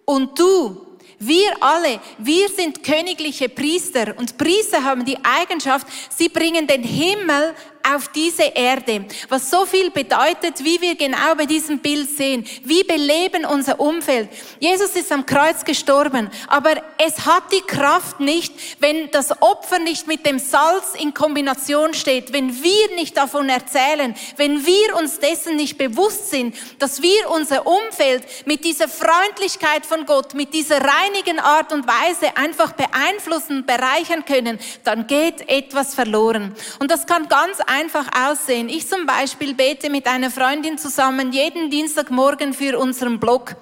und 0.06 0.38
du 0.38 0.85
wir 1.18 1.50
alle, 1.60 2.00
wir 2.18 2.48
sind 2.48 2.82
königliche 2.82 3.48
Priester 3.48 4.14
und 4.16 4.36
Priester 4.36 4.84
haben 4.84 5.04
die 5.04 5.16
Eigenschaft, 5.24 5.86
sie 6.16 6.28
bringen 6.28 6.66
den 6.66 6.82
Himmel 6.82 7.54
auf 7.94 8.08
diese 8.08 8.42
Erde, 8.42 9.04
was 9.28 9.50
so 9.50 9.66
viel 9.66 9.90
bedeutet, 9.90 10.64
wie 10.64 10.80
wir 10.80 10.96
genau 10.96 11.34
bei 11.36 11.46
diesem 11.46 11.78
Bild 11.78 12.08
sehen. 12.10 12.44
Wie 12.64 12.82
beleben 12.82 13.44
unser 13.44 13.78
Umfeld. 13.78 14.28
Jesus 14.58 14.90
ist 14.90 15.12
am 15.12 15.26
Kreuz 15.26 15.64
gestorben, 15.64 16.30
aber 16.48 16.82
es 16.98 17.26
hat 17.26 17.52
die 17.52 17.60
Kraft 17.60 18.20
nicht, 18.20 18.52
wenn 18.80 19.10
das 19.10 19.42
Opfer 19.42 19.78
nicht 19.78 20.06
mit 20.06 20.26
dem 20.26 20.38
Salz 20.38 20.94
in 20.98 21.14
Kombination 21.14 21.94
steht, 21.94 22.32
wenn 22.32 22.62
wir 22.62 22.94
nicht 22.96 23.16
davon 23.16 23.48
erzählen, 23.48 24.14
wenn 24.36 24.66
wir 24.66 24.96
uns 24.96 25.18
dessen 25.20 25.56
nicht 25.56 25.78
bewusst 25.78 26.30
sind, 26.30 26.56
dass 26.78 27.02
wir 27.02 27.30
unser 27.30 27.66
Umfeld 27.66 28.24
mit 28.46 28.64
dieser 28.64 28.88
Freundlichkeit 28.88 29.86
von 29.86 30.06
Gott, 30.06 30.34
mit 30.34 30.54
dieser 30.54 30.80
reinigen 30.80 31.38
Art 31.38 31.72
und 31.72 31.86
Weise 31.86 32.36
einfach 32.36 32.72
beeinflussen, 32.72 33.64
bereichern 33.66 34.24
können, 34.24 34.58
dann 34.84 35.06
geht 35.06 35.48
etwas 35.48 35.94
verloren. 35.94 36.54
Und 36.78 36.90
das 36.90 37.06
kann 37.06 37.28
ganz 37.28 37.60
einfach 37.60 37.75
einfach 37.76 38.06
aussehen. 38.18 38.68
Ich 38.68 38.88
zum 38.88 39.04
Beispiel 39.06 39.54
bete 39.54 39.90
mit 39.90 40.06
einer 40.06 40.30
Freundin 40.30 40.78
zusammen 40.78 41.32
jeden 41.32 41.70
Dienstagmorgen 41.70 42.54
für 42.54 42.78
unseren 42.78 43.20
Blog. 43.20 43.54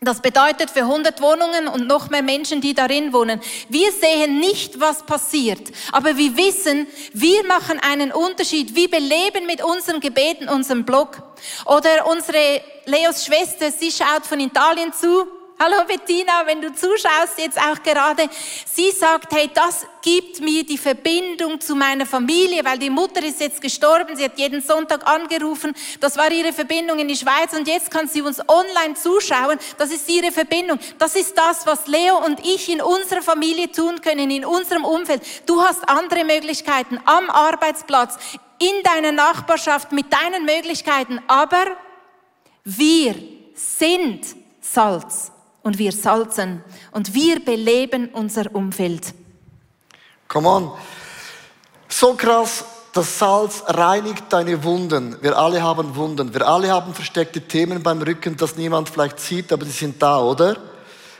Das 0.00 0.20
bedeutet 0.20 0.70
für 0.70 0.80
100 0.80 1.20
Wohnungen 1.20 1.68
und 1.68 1.86
noch 1.86 2.10
mehr 2.10 2.22
Menschen, 2.22 2.60
die 2.60 2.74
darin 2.74 3.12
wohnen. 3.12 3.40
Wir 3.68 3.92
sehen 3.92 4.40
nicht, 4.40 4.80
was 4.80 5.06
passiert, 5.06 5.60
aber 5.92 6.16
wir 6.16 6.36
wissen, 6.36 6.88
wir 7.12 7.44
machen 7.46 7.78
einen 7.80 8.10
Unterschied. 8.10 8.74
Wir 8.74 8.90
beleben 8.90 9.46
mit 9.46 9.62
unseren 9.62 10.00
Gebeten 10.00 10.48
unseren 10.48 10.84
Blog. 10.84 11.22
Oder 11.66 12.06
unsere 12.10 12.60
Leos 12.86 13.24
Schwester, 13.24 13.70
sie 13.70 13.92
schaut 13.92 14.26
von 14.26 14.40
Italien 14.40 14.92
zu 14.92 15.26
Hallo 15.58 15.84
Bettina, 15.86 16.44
wenn 16.46 16.60
du 16.60 16.74
zuschaust 16.74 17.38
jetzt 17.38 17.56
auch 17.56 17.80
gerade, 17.84 18.28
sie 18.66 18.90
sagt, 18.90 19.32
hey, 19.32 19.48
das 19.54 19.86
gibt 20.02 20.40
mir 20.40 20.64
die 20.64 20.78
Verbindung 20.78 21.60
zu 21.60 21.76
meiner 21.76 22.04
Familie, 22.04 22.64
weil 22.64 22.78
die 22.78 22.90
Mutter 22.90 23.22
ist 23.22 23.40
jetzt 23.40 23.60
gestorben, 23.60 24.16
sie 24.16 24.24
hat 24.24 24.36
jeden 24.38 24.60
Sonntag 24.60 25.06
angerufen, 25.06 25.72
das 26.00 26.16
war 26.16 26.32
ihre 26.32 26.52
Verbindung 26.52 26.98
in 26.98 27.06
die 27.06 27.16
Schweiz 27.16 27.52
und 27.52 27.68
jetzt 27.68 27.92
kann 27.92 28.08
sie 28.08 28.22
uns 28.22 28.40
online 28.48 28.94
zuschauen, 28.94 29.56
das 29.78 29.92
ist 29.92 30.08
ihre 30.08 30.32
Verbindung. 30.32 30.80
Das 30.98 31.14
ist 31.14 31.38
das, 31.38 31.64
was 31.64 31.86
Leo 31.86 32.16
und 32.24 32.44
ich 32.44 32.68
in 32.68 32.82
unserer 32.82 33.22
Familie 33.22 33.70
tun 33.70 34.00
können, 34.00 34.32
in 34.32 34.44
unserem 34.44 34.84
Umfeld. 34.84 35.22
Du 35.46 35.62
hast 35.62 35.88
andere 35.88 36.24
Möglichkeiten 36.24 36.98
am 37.04 37.30
Arbeitsplatz, 37.30 38.18
in 38.58 38.82
deiner 38.82 39.12
Nachbarschaft, 39.12 39.92
mit 39.92 40.06
deinen 40.12 40.44
Möglichkeiten, 40.44 41.20
aber 41.28 41.76
wir 42.64 43.14
sind 43.54 44.24
Salz 44.60 45.30
und 45.62 45.78
wir 45.78 45.92
salzen 45.92 46.62
und 46.90 47.14
wir 47.14 47.44
beleben 47.44 48.10
unser 48.12 48.54
Umfeld. 48.54 49.14
Come 50.28 50.48
on. 50.48 50.72
So 51.88 52.14
krass, 52.14 52.64
das 52.92 53.18
Salz 53.18 53.62
reinigt 53.66 54.24
deine 54.30 54.62
Wunden. 54.64 55.16
Wir 55.20 55.36
alle 55.36 55.62
haben 55.62 55.94
Wunden. 55.96 56.32
Wir 56.34 56.46
alle 56.46 56.70
haben 56.70 56.94
versteckte 56.94 57.40
Themen 57.40 57.82
beim 57.82 58.02
Rücken, 58.02 58.36
das 58.36 58.56
niemand 58.56 58.88
vielleicht 58.88 59.20
sieht, 59.20 59.52
aber 59.52 59.64
die 59.64 59.70
sind 59.70 60.02
da, 60.02 60.20
oder? 60.20 60.56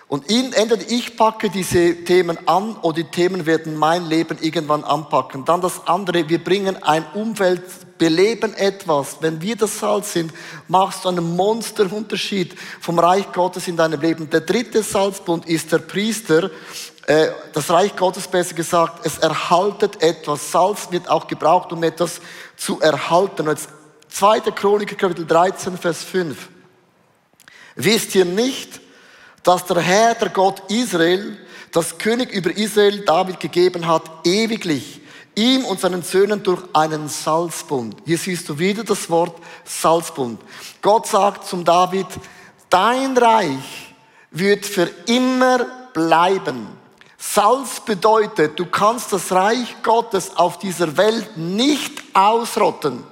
Und 0.08 0.30
entweder 0.30 0.90
ich 0.90 1.16
packe 1.16 1.48
diese 1.48 2.04
Themen 2.04 2.36
an 2.46 2.76
oder 2.82 2.96
die 2.96 3.10
Themen 3.10 3.46
werden 3.46 3.74
mein 3.74 4.04
Leben 4.06 4.36
irgendwann 4.42 4.84
anpacken. 4.84 5.46
Dann 5.46 5.62
das 5.62 5.86
andere, 5.86 6.28
wir 6.28 6.44
bringen 6.44 6.82
ein 6.82 7.06
Umfeld, 7.14 7.62
beleben 8.02 8.52
etwas. 8.54 9.18
Wenn 9.20 9.40
wir 9.40 9.54
das 9.54 9.78
Salz 9.78 10.14
sind, 10.14 10.32
machst 10.66 11.04
du 11.04 11.08
einen 11.08 11.36
Monsterunterschied 11.36 12.52
vom 12.80 12.98
Reich 12.98 13.30
Gottes 13.32 13.68
in 13.68 13.76
deinem 13.76 14.00
Leben. 14.00 14.28
Der 14.28 14.40
dritte 14.40 14.82
Salzbund 14.82 15.46
ist 15.46 15.70
der 15.70 15.78
Priester. 15.78 16.50
Äh, 17.06 17.28
das 17.52 17.70
Reich 17.70 17.94
Gottes, 17.94 18.26
besser 18.26 18.56
gesagt, 18.56 19.06
es 19.06 19.18
erhaltet 19.18 20.02
etwas. 20.02 20.50
Salz 20.50 20.88
wird 20.90 21.08
auch 21.08 21.28
gebraucht, 21.28 21.72
um 21.72 21.80
etwas 21.84 22.20
zu 22.56 22.80
erhalten. 22.80 23.46
Jetzt 23.46 23.68
2. 24.08 24.40
Chronik, 24.50 24.98
Kapitel 24.98 25.24
13, 25.24 25.78
Vers 25.78 26.02
5. 26.02 26.48
Wisst 27.76 28.16
ihr 28.16 28.24
nicht, 28.24 28.80
dass 29.44 29.64
der 29.66 29.78
Herr, 29.78 30.16
der 30.16 30.30
Gott 30.30 30.60
Israel, 30.72 31.38
das 31.70 31.98
König 31.98 32.32
über 32.32 32.50
Israel 32.50 33.04
David 33.04 33.38
gegeben 33.38 33.86
hat, 33.86 34.02
ewiglich, 34.24 35.01
ihm 35.34 35.64
und 35.64 35.80
seinen 35.80 36.02
Söhnen 36.02 36.42
durch 36.42 36.62
einen 36.72 37.08
Salzbund. 37.08 37.96
Hier 38.04 38.18
siehst 38.18 38.48
du 38.48 38.58
wieder 38.58 38.84
das 38.84 39.08
Wort 39.10 39.36
Salzbund. 39.64 40.40
Gott 40.80 41.06
sagt 41.06 41.46
zum 41.46 41.64
David, 41.64 42.06
dein 42.68 43.16
Reich 43.16 43.94
wird 44.30 44.66
für 44.66 44.90
immer 45.06 45.66
bleiben. 45.92 46.66
Salz 47.18 47.80
bedeutet, 47.80 48.58
du 48.58 48.66
kannst 48.66 49.12
das 49.12 49.30
Reich 49.30 49.76
Gottes 49.82 50.36
auf 50.36 50.58
dieser 50.58 50.96
Welt 50.96 51.36
nicht 51.36 52.02
ausrotten. 52.14 53.04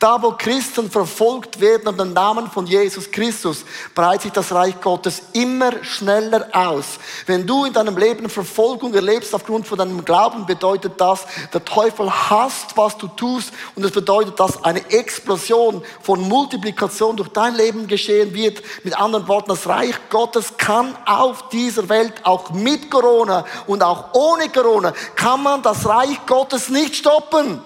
Da, 0.00 0.22
wo 0.22 0.32
Christen 0.32 0.90
verfolgt 0.90 1.60
werden 1.60 1.86
um 1.86 1.94
den 1.94 2.14
Namen 2.14 2.50
von 2.50 2.66
Jesus 2.66 3.10
Christus, 3.10 3.66
breitet 3.94 4.22
sich 4.22 4.32
das 4.32 4.50
Reich 4.50 4.80
Gottes 4.80 5.20
immer 5.34 5.84
schneller 5.84 6.48
aus. 6.54 6.98
Wenn 7.26 7.46
du 7.46 7.66
in 7.66 7.74
deinem 7.74 7.98
Leben 7.98 8.30
Verfolgung 8.30 8.94
erlebst 8.94 9.34
aufgrund 9.34 9.66
von 9.66 9.76
deinem 9.76 10.02
Glauben, 10.02 10.46
bedeutet 10.46 10.98
das, 10.98 11.26
der 11.52 11.62
Teufel 11.66 12.10
hasst, 12.10 12.78
was 12.78 12.96
du 12.96 13.08
tust 13.08 13.52
und 13.76 13.84
es 13.84 13.90
bedeutet, 13.90 14.40
dass 14.40 14.64
eine 14.64 14.90
Explosion 14.90 15.82
von 16.00 16.26
Multiplikation 16.26 17.14
durch 17.18 17.28
dein 17.28 17.54
Leben 17.54 17.86
geschehen 17.86 18.32
wird. 18.32 18.62
Mit 18.84 18.98
anderen 18.98 19.28
Worten, 19.28 19.50
das 19.50 19.66
Reich 19.66 19.96
Gottes 20.08 20.56
kann 20.56 20.96
auf 21.04 21.50
dieser 21.50 21.90
Welt, 21.90 22.14
auch 22.22 22.48
mit 22.52 22.90
Corona 22.90 23.44
und 23.66 23.82
auch 23.82 24.14
ohne 24.14 24.48
Corona, 24.48 24.94
kann 25.14 25.42
man 25.42 25.62
das 25.62 25.86
Reich 25.86 26.24
Gottes 26.24 26.70
nicht 26.70 26.96
stoppen. 26.96 27.60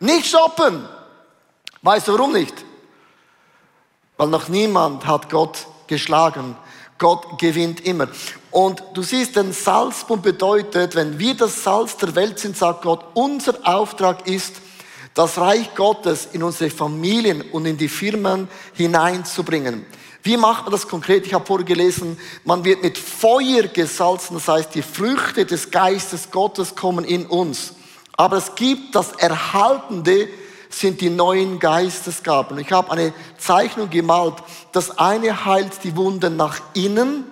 Nicht 0.00 0.26
stoppen. 0.26 0.95
Weißt 1.86 2.08
du 2.08 2.14
warum 2.14 2.32
nicht? 2.32 2.52
Weil 4.16 4.26
noch 4.26 4.48
niemand 4.48 5.06
hat 5.06 5.30
Gott 5.30 5.68
geschlagen. 5.86 6.56
Gott 6.98 7.38
gewinnt 7.38 7.86
immer. 7.86 8.08
Und 8.50 8.82
du 8.94 9.02
siehst, 9.02 9.36
den 9.36 9.52
Salzbund 9.52 10.20
bedeutet, 10.20 10.96
wenn 10.96 11.16
wir 11.20 11.34
das 11.34 11.62
Salz 11.62 11.96
der 11.96 12.16
Welt 12.16 12.40
sind, 12.40 12.56
sagt 12.56 12.82
Gott, 12.82 13.04
unser 13.14 13.54
Auftrag 13.62 14.26
ist, 14.26 14.54
das 15.14 15.38
Reich 15.38 15.76
Gottes 15.76 16.26
in 16.32 16.42
unsere 16.42 16.70
Familien 16.70 17.42
und 17.52 17.66
in 17.66 17.76
die 17.76 17.88
Firmen 17.88 18.48
hineinzubringen. 18.72 19.86
Wie 20.24 20.36
macht 20.36 20.64
man 20.64 20.72
das 20.72 20.88
konkret? 20.88 21.24
Ich 21.24 21.34
habe 21.34 21.46
vorher 21.46 21.64
gelesen, 21.64 22.18
man 22.44 22.64
wird 22.64 22.82
mit 22.82 22.98
Feuer 22.98 23.68
gesalzen, 23.72 24.34
das 24.34 24.48
heißt, 24.48 24.74
die 24.74 24.82
Früchte 24.82 25.46
des 25.46 25.70
Geistes 25.70 26.32
Gottes 26.32 26.74
kommen 26.74 27.04
in 27.04 27.26
uns. 27.26 27.74
Aber 28.16 28.38
es 28.38 28.56
gibt 28.56 28.96
das 28.96 29.12
Erhaltende, 29.12 30.28
sind 30.68 31.00
die 31.00 31.10
neuen 31.10 31.58
Geistesgaben. 31.58 32.58
Ich 32.58 32.72
habe 32.72 32.92
eine 32.92 33.12
Zeichnung 33.38 33.90
gemalt. 33.90 34.34
Das 34.72 34.98
eine 34.98 35.44
heilt 35.44 35.84
die 35.84 35.96
Wunden 35.96 36.36
nach 36.36 36.60
innen 36.74 37.24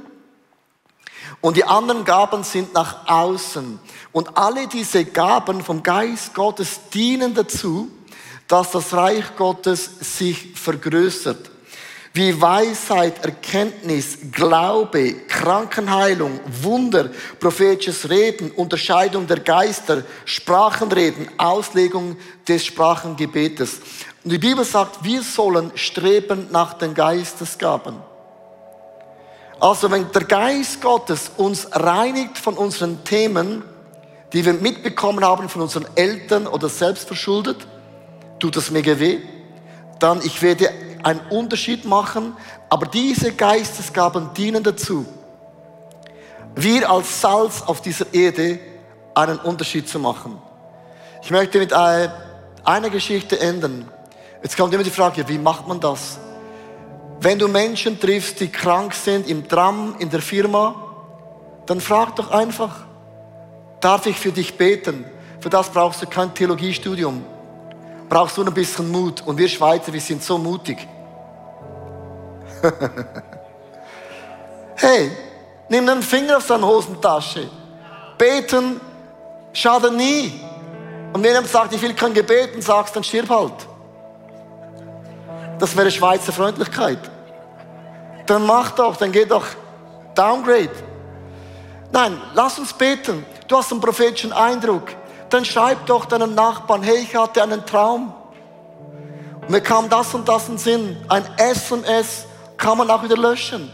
und 1.41 1.57
die 1.57 1.65
anderen 1.65 2.05
Gaben 2.05 2.43
sind 2.43 2.75
nach 2.75 3.07
außen. 3.07 3.79
Und 4.13 4.37
alle 4.37 4.67
diese 4.67 5.05
Gaben 5.05 5.63
vom 5.63 5.83
Geist 5.83 6.35
Gottes 6.35 6.89
dienen 6.93 7.35
dazu, 7.35 7.91
dass 8.49 8.71
das 8.71 8.93
Reich 8.93 9.37
Gottes 9.37 9.91
sich 10.01 10.53
vergrößert 10.55 11.51
wie 12.15 12.41
Weisheit, 12.41 13.25
Erkenntnis, 13.25 14.19
Glaube, 14.31 15.15
Krankenheilung, 15.27 16.39
Wunder, 16.63 17.11
prophetisches 17.41 18.09
Reden, 18.09 18.53
Unterscheidung 18.53 19.27
der 19.27 19.41
Geister, 19.41 20.05
Sprachenreden, 20.25 21.29
Auslegung 21.39 22.17
des 22.47 22.65
Sprachengebetes. 22.67 23.81
Und 24.23 24.31
die 24.31 24.39
Bibel 24.39 24.65
sagt, 24.65 25.03
wir 25.03 25.23
sollen 25.23 25.73
streben 25.75 26.47
nach 26.53 26.75
den 26.75 26.95
Geistesgaben. 26.95 27.97
Also 29.59 29.91
wenn 29.91 30.11
der 30.13 30.25
Geist 30.25 30.81
Gottes 30.81 31.33
uns 31.37 31.67
reinigt 31.73 32.39
von 32.39 32.55
unseren 32.55 33.03
Themen, 33.03 33.65
die 34.33 34.45
wir 34.45 34.55
mitbekommen 34.55 35.25
haben 35.25 35.49
von 35.49 35.63
unseren 35.63 35.87
Eltern 35.97 36.47
oder 36.47 36.69
selbst 36.69 37.09
verschuldet, 37.09 37.67
tut 38.39 38.55
das 38.55 38.71
mega 38.71 39.01
weh, 39.01 39.19
dann 39.99 40.21
ich 40.25 40.41
werde 40.43 40.71
einen 41.05 41.21
Unterschied 41.31 41.85
machen, 41.85 42.37
aber 42.69 42.87
diese 42.87 43.33
Geistesgaben 43.33 44.33
dienen 44.35 44.63
dazu, 44.63 45.07
wir 46.57 46.89
als 46.89 47.21
Salz 47.21 47.63
auf 47.63 47.81
dieser 47.81 48.13
Erde 48.13 48.59
einen 49.15 49.39
Unterschied 49.39 49.89
zu 49.89 49.99
machen. 49.99 50.39
Ich 51.23 51.31
möchte 51.31 51.59
mit 51.59 51.73
einer 51.73 52.91
Geschichte 52.91 53.41
enden. 53.41 53.89
Jetzt 54.43 54.57
kommt 54.57 54.73
immer 54.75 54.85
die 54.85 54.91
Frage, 54.91 55.27
wie 55.29 55.39
macht 55.39 55.67
man 55.67 55.81
das? 55.81 56.19
Wenn 57.21 57.39
du 57.39 57.49
Menschen 57.49 57.99
triffst, 57.99 58.41
die 58.41 58.49
krank 58.49 58.95
sind, 58.95 59.29
im 59.29 59.49
Tram, 59.49 59.97
in 59.99 60.11
der 60.11 60.21
Firma, 60.21 60.75
dann 61.67 61.81
frag 61.81 62.17
doch 62.17 62.31
einfach, 62.31 62.85
darf 63.81 64.07
ich 64.07 64.19
für 64.19 64.33
dich 64.33 64.59
beten? 64.59 65.05
Für 65.41 65.49
das 65.49 65.71
brauchst 65.71 66.03
du 66.03 66.07
kein 66.07 66.35
Theologiestudium. 66.35 67.25
Brauchst 68.09 68.37
du 68.37 68.45
ein 68.45 68.53
bisschen 68.53 68.91
Mut. 68.91 69.23
Und 69.27 69.39
wir 69.39 69.49
Schweizer, 69.49 69.93
wir 69.93 70.01
sind 70.01 70.23
so 70.23 70.37
mutig. 70.37 70.87
hey, 74.77 75.11
nimm 75.69 75.87
den 75.87 76.03
Finger 76.03 76.39
aus 76.39 76.47
deiner 76.47 76.67
Hosentasche. 76.67 77.49
Beten 78.19 78.81
schadet 79.53 79.93
nie. 79.93 80.41
Und 81.13 81.23
wenn 81.23 81.31
jemand 81.31 81.49
sagt, 81.49 81.73
ich 81.73 81.83
will 81.83 81.95
kein 81.95 82.13
Gebet, 82.13 82.55
und 82.55 82.63
sagst, 82.63 82.97
dann 82.97 83.05
stirb 83.05 83.31
halt. 83.31 83.55
Das 85.59 85.77
wäre 85.77 85.91
Schweizer 85.91 86.33
Freundlichkeit. 86.33 86.99
Dann 88.27 88.47
mach 88.47 88.73
doch, 88.73 88.97
dann 88.97 89.13
geh 89.13 89.25
doch 89.25 89.47
downgrade. 90.15 90.71
Nein, 91.93 92.21
lass 92.35 92.59
uns 92.59 92.73
beten. 92.73 93.25
Du 93.47 93.57
hast 93.57 93.71
einen 93.71 93.81
prophetischen 93.81 94.33
Eindruck. 94.33 94.89
Dann 95.31 95.45
schreib 95.45 95.87
doch 95.87 96.07
deinem 96.07 96.35
Nachbarn, 96.35 96.83
hey, 96.83 96.99
ich 96.99 97.15
hatte 97.15 97.43
einen 97.43 97.65
Traum. 97.65 98.13
Und 99.43 99.51
mir 99.51 99.61
kam 99.61 99.89
das 99.89 100.15
und 100.15 100.29
das 100.29 100.49
in 100.49 100.59
Sinn. 100.59 100.97
Ein 101.09 101.25
SMS 101.37 102.27
kann 102.65 102.79
man 102.79 102.91
auch 102.91 103.03
wieder 103.03 103.19
löschen. 103.19 103.71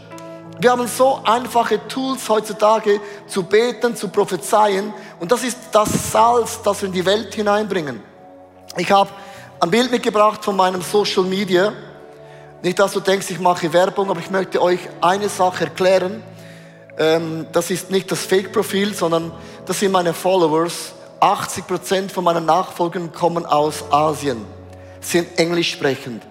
Wir 0.59 0.71
haben 0.71 0.85
so 0.85 1.21
einfache 1.23 1.79
Tools 1.87 2.27
heutzutage 2.27 2.99
zu 3.25 3.41
beten, 3.43 3.95
zu 3.95 4.09
prophezeien. 4.09 4.93
Und 5.21 5.31
das 5.31 5.45
ist 5.45 5.57
das 5.71 6.11
Salz, 6.11 6.61
das 6.61 6.81
wir 6.81 6.87
in 6.87 6.93
die 6.93 7.05
Welt 7.05 7.33
hineinbringen. 7.33 8.01
Ich 8.75 8.91
habe 8.91 9.09
ein 9.61 9.71
Bild 9.71 9.91
mitgebracht 9.91 10.43
von 10.43 10.57
meinem 10.57 10.81
Social 10.81 11.23
Media. 11.23 11.71
Nicht, 12.63 12.79
dass 12.79 12.91
du 12.91 12.99
denkst, 12.99 13.27
ich 13.29 13.39
mache 13.39 13.71
Werbung, 13.71 14.09
aber 14.09 14.19
ich 14.19 14.29
möchte 14.29 14.61
euch 14.61 14.81
eine 14.99 15.29
Sache 15.29 15.63
erklären. 15.63 16.21
Ähm, 16.97 17.47
das 17.53 17.71
ist 17.71 17.91
nicht 17.91 18.11
das 18.11 18.25
Fake-Profil, 18.25 18.93
sondern 18.93 19.31
das 19.67 19.79
sind 19.79 19.93
meine 19.93 20.13
Followers. 20.13 20.91
80% 21.21 22.09
von 22.09 22.25
meinen 22.25 22.45
Nachfolgern 22.45 23.13
kommen 23.13 23.45
aus 23.45 23.89
Asien, 23.89 24.45
sind 24.99 25.39
englisch 25.39 25.71
sprechend. 25.71 26.23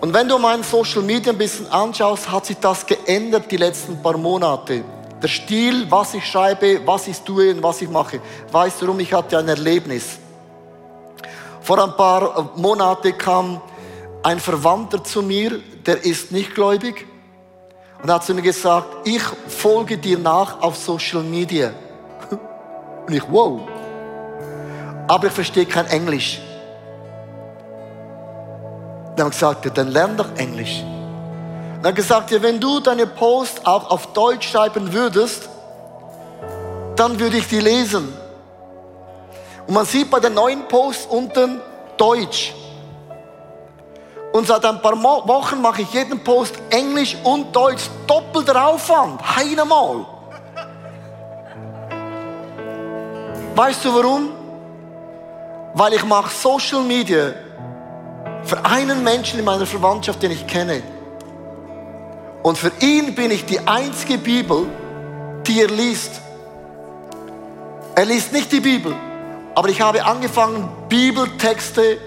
Und 0.00 0.14
wenn 0.14 0.28
du 0.28 0.38
mein 0.38 0.62
Social 0.62 1.02
Media 1.02 1.32
ein 1.32 1.38
bisschen 1.38 1.70
anschaust, 1.70 2.30
hat 2.30 2.46
sich 2.46 2.56
das 2.56 2.86
geändert 2.86 3.50
die 3.50 3.58
letzten 3.58 4.00
paar 4.00 4.16
Monate. 4.16 4.82
Der 5.22 5.28
Stil, 5.28 5.90
was 5.90 6.14
ich 6.14 6.24
schreibe, 6.24 6.80
was 6.86 7.06
ich 7.06 7.18
tue 7.18 7.52
und 7.52 7.62
was 7.62 7.82
ich 7.82 7.90
mache. 7.90 8.20
Weißt 8.50 8.80
du? 8.80 8.98
Ich 8.98 9.12
hatte 9.12 9.36
ein 9.38 9.48
Erlebnis. 9.48 10.18
Vor 11.60 11.84
ein 11.84 11.94
paar 11.96 12.50
Monaten 12.56 13.16
kam 13.18 13.60
ein 14.22 14.40
Verwandter 14.40 15.04
zu 15.04 15.20
mir, 15.20 15.60
der 15.84 16.02
ist 16.02 16.32
nicht 16.32 16.54
gläubig 16.54 17.06
und 18.02 18.10
hat 18.10 18.24
zu 18.24 18.34
mir 18.34 18.42
gesagt, 18.42 19.06
ich 19.06 19.22
folge 19.48 19.98
dir 19.98 20.18
nach 20.18 20.62
auf 20.62 20.76
Social 20.76 21.22
Media. 21.22 21.72
Und 23.06 23.14
ich, 23.14 23.22
wow. 23.30 23.60
Aber 25.06 25.26
ich 25.26 25.32
verstehe 25.32 25.66
kein 25.66 25.86
Englisch. 25.86 26.40
Dann 29.20 29.32
ja, 29.38 29.54
dann 29.74 29.88
lern 29.88 30.16
doch 30.16 30.34
Englisch. 30.36 30.82
Dann 31.82 31.94
gesagt, 31.94 32.30
ja, 32.30 32.40
wenn 32.40 32.58
du 32.58 32.80
deine 32.80 33.06
Post 33.06 33.66
auch 33.66 33.90
auf 33.90 34.14
Deutsch 34.14 34.50
schreiben 34.50 34.90
würdest, 34.94 35.46
dann 36.96 37.20
würde 37.20 37.36
ich 37.36 37.46
die 37.46 37.60
lesen. 37.60 38.14
Und 39.66 39.74
man 39.74 39.84
sieht 39.84 40.10
bei 40.10 40.20
den 40.20 40.32
neuen 40.32 40.66
Posts 40.66 41.04
unten 41.10 41.60
Deutsch. 41.98 42.54
Und 44.32 44.46
seit 44.46 44.64
ein 44.64 44.80
paar 44.80 44.96
Wochen 45.02 45.60
mache 45.60 45.82
ich 45.82 45.92
jeden 45.92 46.24
Post 46.24 46.54
Englisch 46.70 47.14
und 47.22 47.54
Deutsch 47.54 47.90
doppelter 48.06 48.68
Aufwand. 48.68 49.20
Heinemal. 49.36 50.06
Weißt 53.54 53.84
du 53.84 53.94
warum? 53.94 54.30
Weil 55.74 55.92
ich 55.92 56.04
mache 56.04 56.30
Social 56.30 56.80
Media 56.80 57.34
für 58.44 58.64
einen 58.64 59.04
Menschen 59.04 59.38
in 59.38 59.44
meiner 59.44 59.66
Verwandtschaft, 59.66 60.22
den 60.22 60.30
ich 60.30 60.46
kenne. 60.46 60.82
Und 62.42 62.56
für 62.56 62.72
ihn 62.80 63.14
bin 63.14 63.30
ich 63.30 63.44
die 63.44 63.60
einzige 63.60 64.18
Bibel, 64.18 64.66
die 65.46 65.60
er 65.60 65.68
liest. 65.68 66.20
Er 67.94 68.06
liest 68.06 68.32
nicht 68.32 68.50
die 68.50 68.60
Bibel, 68.60 68.94
aber 69.54 69.68
ich 69.68 69.80
habe 69.80 70.04
angefangen, 70.04 70.68
Bibeltexte, 70.88 71.98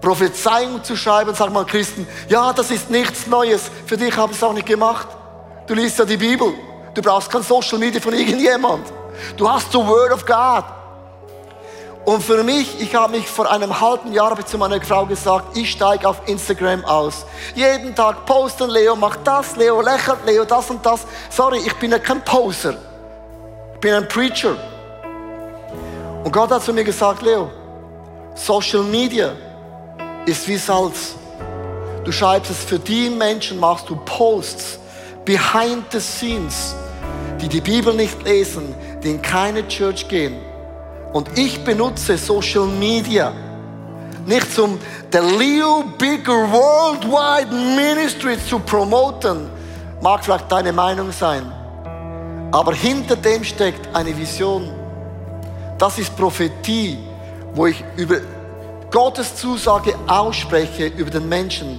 Prophezeiungen 0.00 0.84
zu 0.84 0.96
schreiben. 0.96 1.34
Sag 1.34 1.50
mal, 1.50 1.64
Christen, 1.64 2.06
ja, 2.28 2.52
das 2.52 2.70
ist 2.70 2.90
nichts 2.90 3.26
Neues. 3.26 3.70
Für 3.86 3.96
dich 3.96 4.14
habe 4.16 4.32
ich 4.32 4.38
es 4.38 4.44
auch 4.44 4.52
nicht 4.52 4.66
gemacht. 4.66 5.08
Du 5.66 5.74
liest 5.74 5.98
ja 5.98 6.04
die 6.04 6.18
Bibel. 6.18 6.52
Du 6.92 7.00
brauchst 7.00 7.30
kein 7.30 7.42
Social 7.42 7.78
Media 7.78 8.00
von 8.00 8.12
irgendjemand. 8.12 8.86
Du 9.36 9.48
hast 9.48 9.72
the 9.72 9.78
Word 9.78 10.12
of 10.12 10.26
God. 10.26 10.64
Und 12.04 12.22
für 12.22 12.44
mich, 12.44 12.80
ich 12.80 12.94
habe 12.94 13.16
mich 13.16 13.26
vor 13.26 13.50
einem 13.50 13.80
halben 13.80 14.12
Jahr 14.12 14.44
zu 14.44 14.58
meiner 14.58 14.80
Frau 14.82 15.06
gesagt, 15.06 15.56
ich 15.56 15.70
steige 15.70 16.06
auf 16.06 16.20
Instagram 16.26 16.84
aus. 16.84 17.24
Jeden 17.54 17.94
Tag 17.94 18.26
posten, 18.26 18.68
Leo 18.68 18.94
macht 18.94 19.20
das, 19.24 19.56
Leo 19.56 19.80
lächelt, 19.80 20.18
Leo 20.26 20.44
das 20.44 20.68
und 20.68 20.84
das. 20.84 21.06
Sorry, 21.30 21.60
ich 21.64 21.74
bin 21.76 21.92
ja 21.92 21.98
kein 21.98 22.22
Poser. 22.22 22.76
Ich 23.74 23.80
bin 23.80 23.94
ein 23.94 24.06
Preacher. 24.06 24.54
Und 26.24 26.30
Gott 26.30 26.50
hat 26.50 26.62
zu 26.62 26.74
mir 26.74 26.84
gesagt, 26.84 27.22
Leo, 27.22 27.50
Social 28.34 28.82
Media 28.82 29.32
ist 30.26 30.46
wie 30.46 30.58
Salz. 30.58 31.14
Du 32.04 32.12
schreibst 32.12 32.50
es 32.50 32.64
für 32.64 32.78
die 32.78 33.08
Menschen, 33.08 33.58
machst 33.58 33.88
du 33.88 33.96
Posts, 33.96 34.78
behind 35.24 35.84
the 35.90 36.00
scenes, 36.00 36.74
die 37.40 37.48
die 37.48 37.62
Bibel 37.62 37.94
nicht 37.94 38.22
lesen, 38.24 38.74
die 39.02 39.12
in 39.12 39.22
keine 39.22 39.66
Church 39.68 40.06
gehen 40.06 40.53
und 41.14 41.38
ich 41.38 41.64
benutze 41.64 42.18
Social 42.18 42.66
Media 42.66 43.32
nicht 44.26 44.52
zum 44.52 44.78
der 45.12 45.22
Leo 45.22 45.84
Bigger 45.98 46.50
Worldwide 46.50 47.54
Ministry 47.54 48.36
zu 48.48 48.58
promoten. 48.58 49.48
Mag 50.00 50.24
vielleicht 50.24 50.50
deine 50.50 50.72
Meinung 50.72 51.12
sein. 51.12 51.50
Aber 52.50 52.72
hinter 52.72 53.16
dem 53.16 53.44
steckt 53.44 53.94
eine 53.94 54.16
Vision. 54.16 54.70
Das 55.78 55.98
ist 55.98 56.16
Prophetie, 56.16 56.98
wo 57.54 57.66
ich 57.66 57.84
über 57.96 58.16
Gottes 58.90 59.36
Zusage 59.36 59.94
ausspreche 60.06 60.86
über 60.86 61.10
den 61.10 61.28
Menschen, 61.28 61.78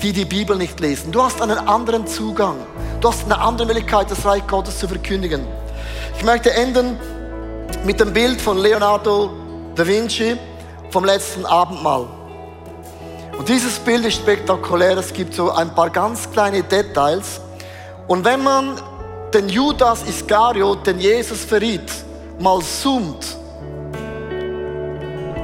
die 0.00 0.12
die 0.12 0.24
Bibel 0.24 0.56
nicht 0.56 0.78
lesen. 0.78 1.10
Du 1.10 1.22
hast 1.22 1.40
einen 1.40 1.58
anderen 1.58 2.06
Zugang. 2.06 2.56
Du 3.00 3.08
hast 3.08 3.24
eine 3.24 3.38
andere 3.38 3.66
Möglichkeit, 3.66 4.10
das 4.10 4.24
Reich 4.24 4.46
Gottes 4.46 4.78
zu 4.78 4.86
verkündigen. 4.86 5.46
Ich 6.16 6.24
möchte 6.24 6.52
enden 6.52 6.96
mit 7.84 7.98
dem 7.98 8.12
Bild 8.12 8.40
von 8.40 8.58
Leonardo 8.58 9.30
da 9.74 9.86
Vinci 9.86 10.36
vom 10.90 11.04
letzten 11.04 11.44
Abendmahl. 11.44 12.06
Und 13.36 13.48
dieses 13.48 13.78
Bild 13.78 14.04
ist 14.04 14.16
spektakulär. 14.16 14.96
Es 14.98 15.12
gibt 15.12 15.34
so 15.34 15.50
ein 15.50 15.74
paar 15.74 15.90
ganz 15.90 16.30
kleine 16.30 16.62
Details. 16.62 17.40
Und 18.06 18.24
wenn 18.24 18.42
man 18.42 18.80
den 19.34 19.48
Judas 19.48 20.02
Iskariot, 20.06 20.86
den 20.86 21.00
Jesus 21.00 21.44
verriet, 21.44 21.90
mal 22.38 22.60
zoomt, 22.60 23.36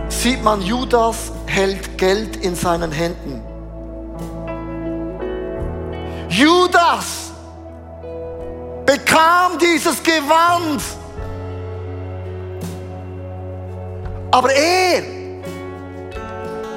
sieht 0.08 0.42
man, 0.44 0.62
Judas 0.62 1.32
hält 1.46 1.96
Geld 1.98 2.36
in 2.36 2.54
seinen 2.54 2.92
Händen. 2.92 3.42
Judas 6.28 7.32
bekam 8.84 9.58
dieses 9.58 10.02
Gewand 10.02 10.82
Aber 14.30 14.52
er 14.52 15.02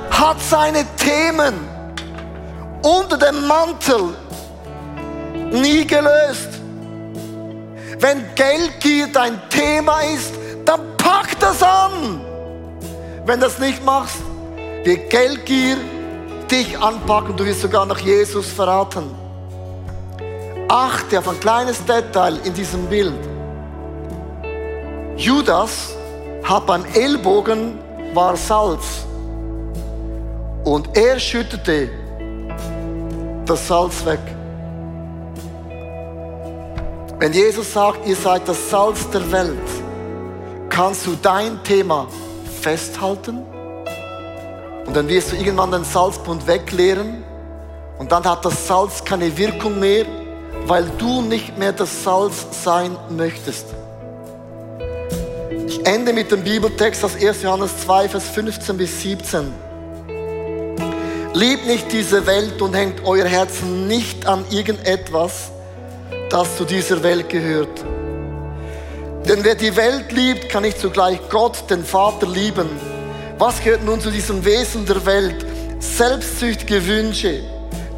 hat 0.09 0.41
seine 0.41 0.85
Themen 0.95 1.53
unter 2.81 3.17
dem 3.17 3.47
Mantel 3.47 4.15
nie 5.51 5.85
gelöst. 5.85 6.49
Wenn 7.99 8.23
Geldgier 8.35 9.07
dein 9.11 9.39
Thema 9.49 10.01
ist, 10.01 10.33
dann 10.65 10.81
pack 10.97 11.39
das 11.39 11.61
an. 11.61 12.21
Wenn 13.25 13.39
du 13.39 13.45
das 13.45 13.59
nicht 13.59 13.83
machst, 13.83 14.17
wird 14.83 15.09
Geldgier 15.09 15.77
dich 16.49 16.77
anpacken. 16.79 17.35
Du 17.35 17.45
wirst 17.45 17.61
sogar 17.61 17.85
noch 17.85 17.99
Jesus 17.99 18.47
verraten. 18.47 19.11
Achte 20.67 21.19
auf 21.19 21.27
ein 21.27 21.39
kleines 21.39 21.83
Detail 21.85 22.39
in 22.43 22.53
diesem 22.53 22.87
Bild. 22.87 23.13
Judas 25.17 25.95
hat 26.43 26.65
beim 26.65 26.85
Ellbogen 26.93 27.77
war 28.13 28.35
Salz. 28.35 29.05
Und 30.63 30.95
er 30.95 31.19
schüttete 31.19 31.89
das 33.45 33.67
Salz 33.67 34.05
weg. 34.05 34.19
Wenn 37.19 37.33
Jesus 37.33 37.73
sagt, 37.73 38.07
ihr 38.07 38.15
seid 38.15 38.47
das 38.47 38.69
Salz 38.69 39.09
der 39.09 39.31
Welt, 39.31 39.57
kannst 40.69 41.05
du 41.05 41.15
dein 41.21 41.63
Thema 41.63 42.07
festhalten 42.61 43.45
und 44.85 44.95
dann 44.95 45.07
wirst 45.07 45.31
du 45.31 45.35
irgendwann 45.35 45.71
den 45.71 45.83
Salzbund 45.83 46.47
wegleeren 46.47 47.23
und 47.99 48.11
dann 48.11 48.23
hat 48.23 48.43
das 48.43 48.67
Salz 48.67 49.03
keine 49.03 49.37
Wirkung 49.37 49.79
mehr, 49.79 50.05
weil 50.65 50.85
du 50.97 51.21
nicht 51.21 51.57
mehr 51.57 51.73
das 51.73 52.03
Salz 52.03 52.45
sein 52.63 52.95
möchtest. 53.09 53.67
Ende 55.83 56.13
mit 56.13 56.31
dem 56.31 56.43
Bibeltext 56.43 57.03
aus 57.03 57.15
1. 57.15 57.41
Johannes 57.41 57.71
2, 57.85 58.09
Vers 58.09 58.29
15 58.29 58.77
bis 58.77 59.01
17. 59.01 59.51
Liebt 61.33 61.65
nicht 61.65 61.91
diese 61.91 62.27
Welt 62.27 62.61
und 62.61 62.75
hängt 62.75 63.03
euer 63.03 63.25
Herzen 63.25 63.87
nicht 63.87 64.27
an 64.27 64.45
irgendetwas, 64.51 65.49
das 66.29 66.55
zu 66.55 66.65
dieser 66.65 67.01
Welt 67.01 67.29
gehört. 67.29 67.83
Denn 69.27 69.43
wer 69.43 69.55
die 69.55 69.75
Welt 69.75 70.11
liebt, 70.11 70.49
kann 70.49 70.63
nicht 70.63 70.79
zugleich 70.79 71.19
Gott, 71.29 71.69
den 71.69 71.83
Vater, 71.83 72.27
lieben. 72.27 72.69
Was 73.39 73.63
gehört 73.63 73.83
nun 73.83 73.99
zu 73.99 74.11
diesem 74.11 74.45
Wesen 74.45 74.85
der 74.85 75.03
Welt? 75.05 75.45
Selbstsüchtige 75.79 76.85
Wünsche, 76.85 77.41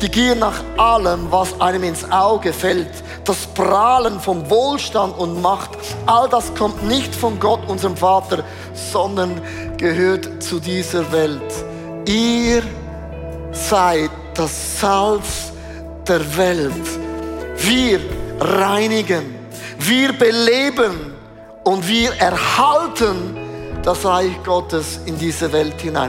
die 0.02 0.10
Gier 0.10 0.36
nach 0.36 0.64
allem, 0.78 1.30
was 1.30 1.60
einem 1.60 1.84
ins 1.84 2.10
Auge 2.10 2.54
fällt, 2.54 2.92
das 3.26 3.48
Prahlen 3.48 4.20
vom 4.20 4.50
Wohlstand 4.50 5.18
und 5.18 5.42
Macht, 5.42 5.72
all 6.06 6.28
das 6.30 6.54
kommt 6.56 6.84
nicht 6.84 7.16
von 7.16 7.40
Gott, 7.40 7.62
unserem 7.68 7.96
Vater, 7.96 8.44
sondern 8.74 9.42
gehört 9.78 10.44
zu 10.44 10.60
dieser 10.60 11.10
Welt. 11.12 11.42
Ihr 12.06 12.64
seid 13.52 14.12
das 14.34 14.80
Salz 14.80 15.54
der 16.08 16.38
Welt. 16.38 16.74
Wir 17.58 18.00
reinigen, 18.40 19.36
wir 19.80 20.14
beleben 20.14 21.14
und 21.64 21.88
wir 21.88 22.14
erhalten 22.16 23.38
das 23.84 24.06
Reich 24.06 24.32
Gottes 24.44 25.00
in 25.06 25.18
diese 25.18 25.52
Welt 25.52 25.80
hinein. 25.82 26.02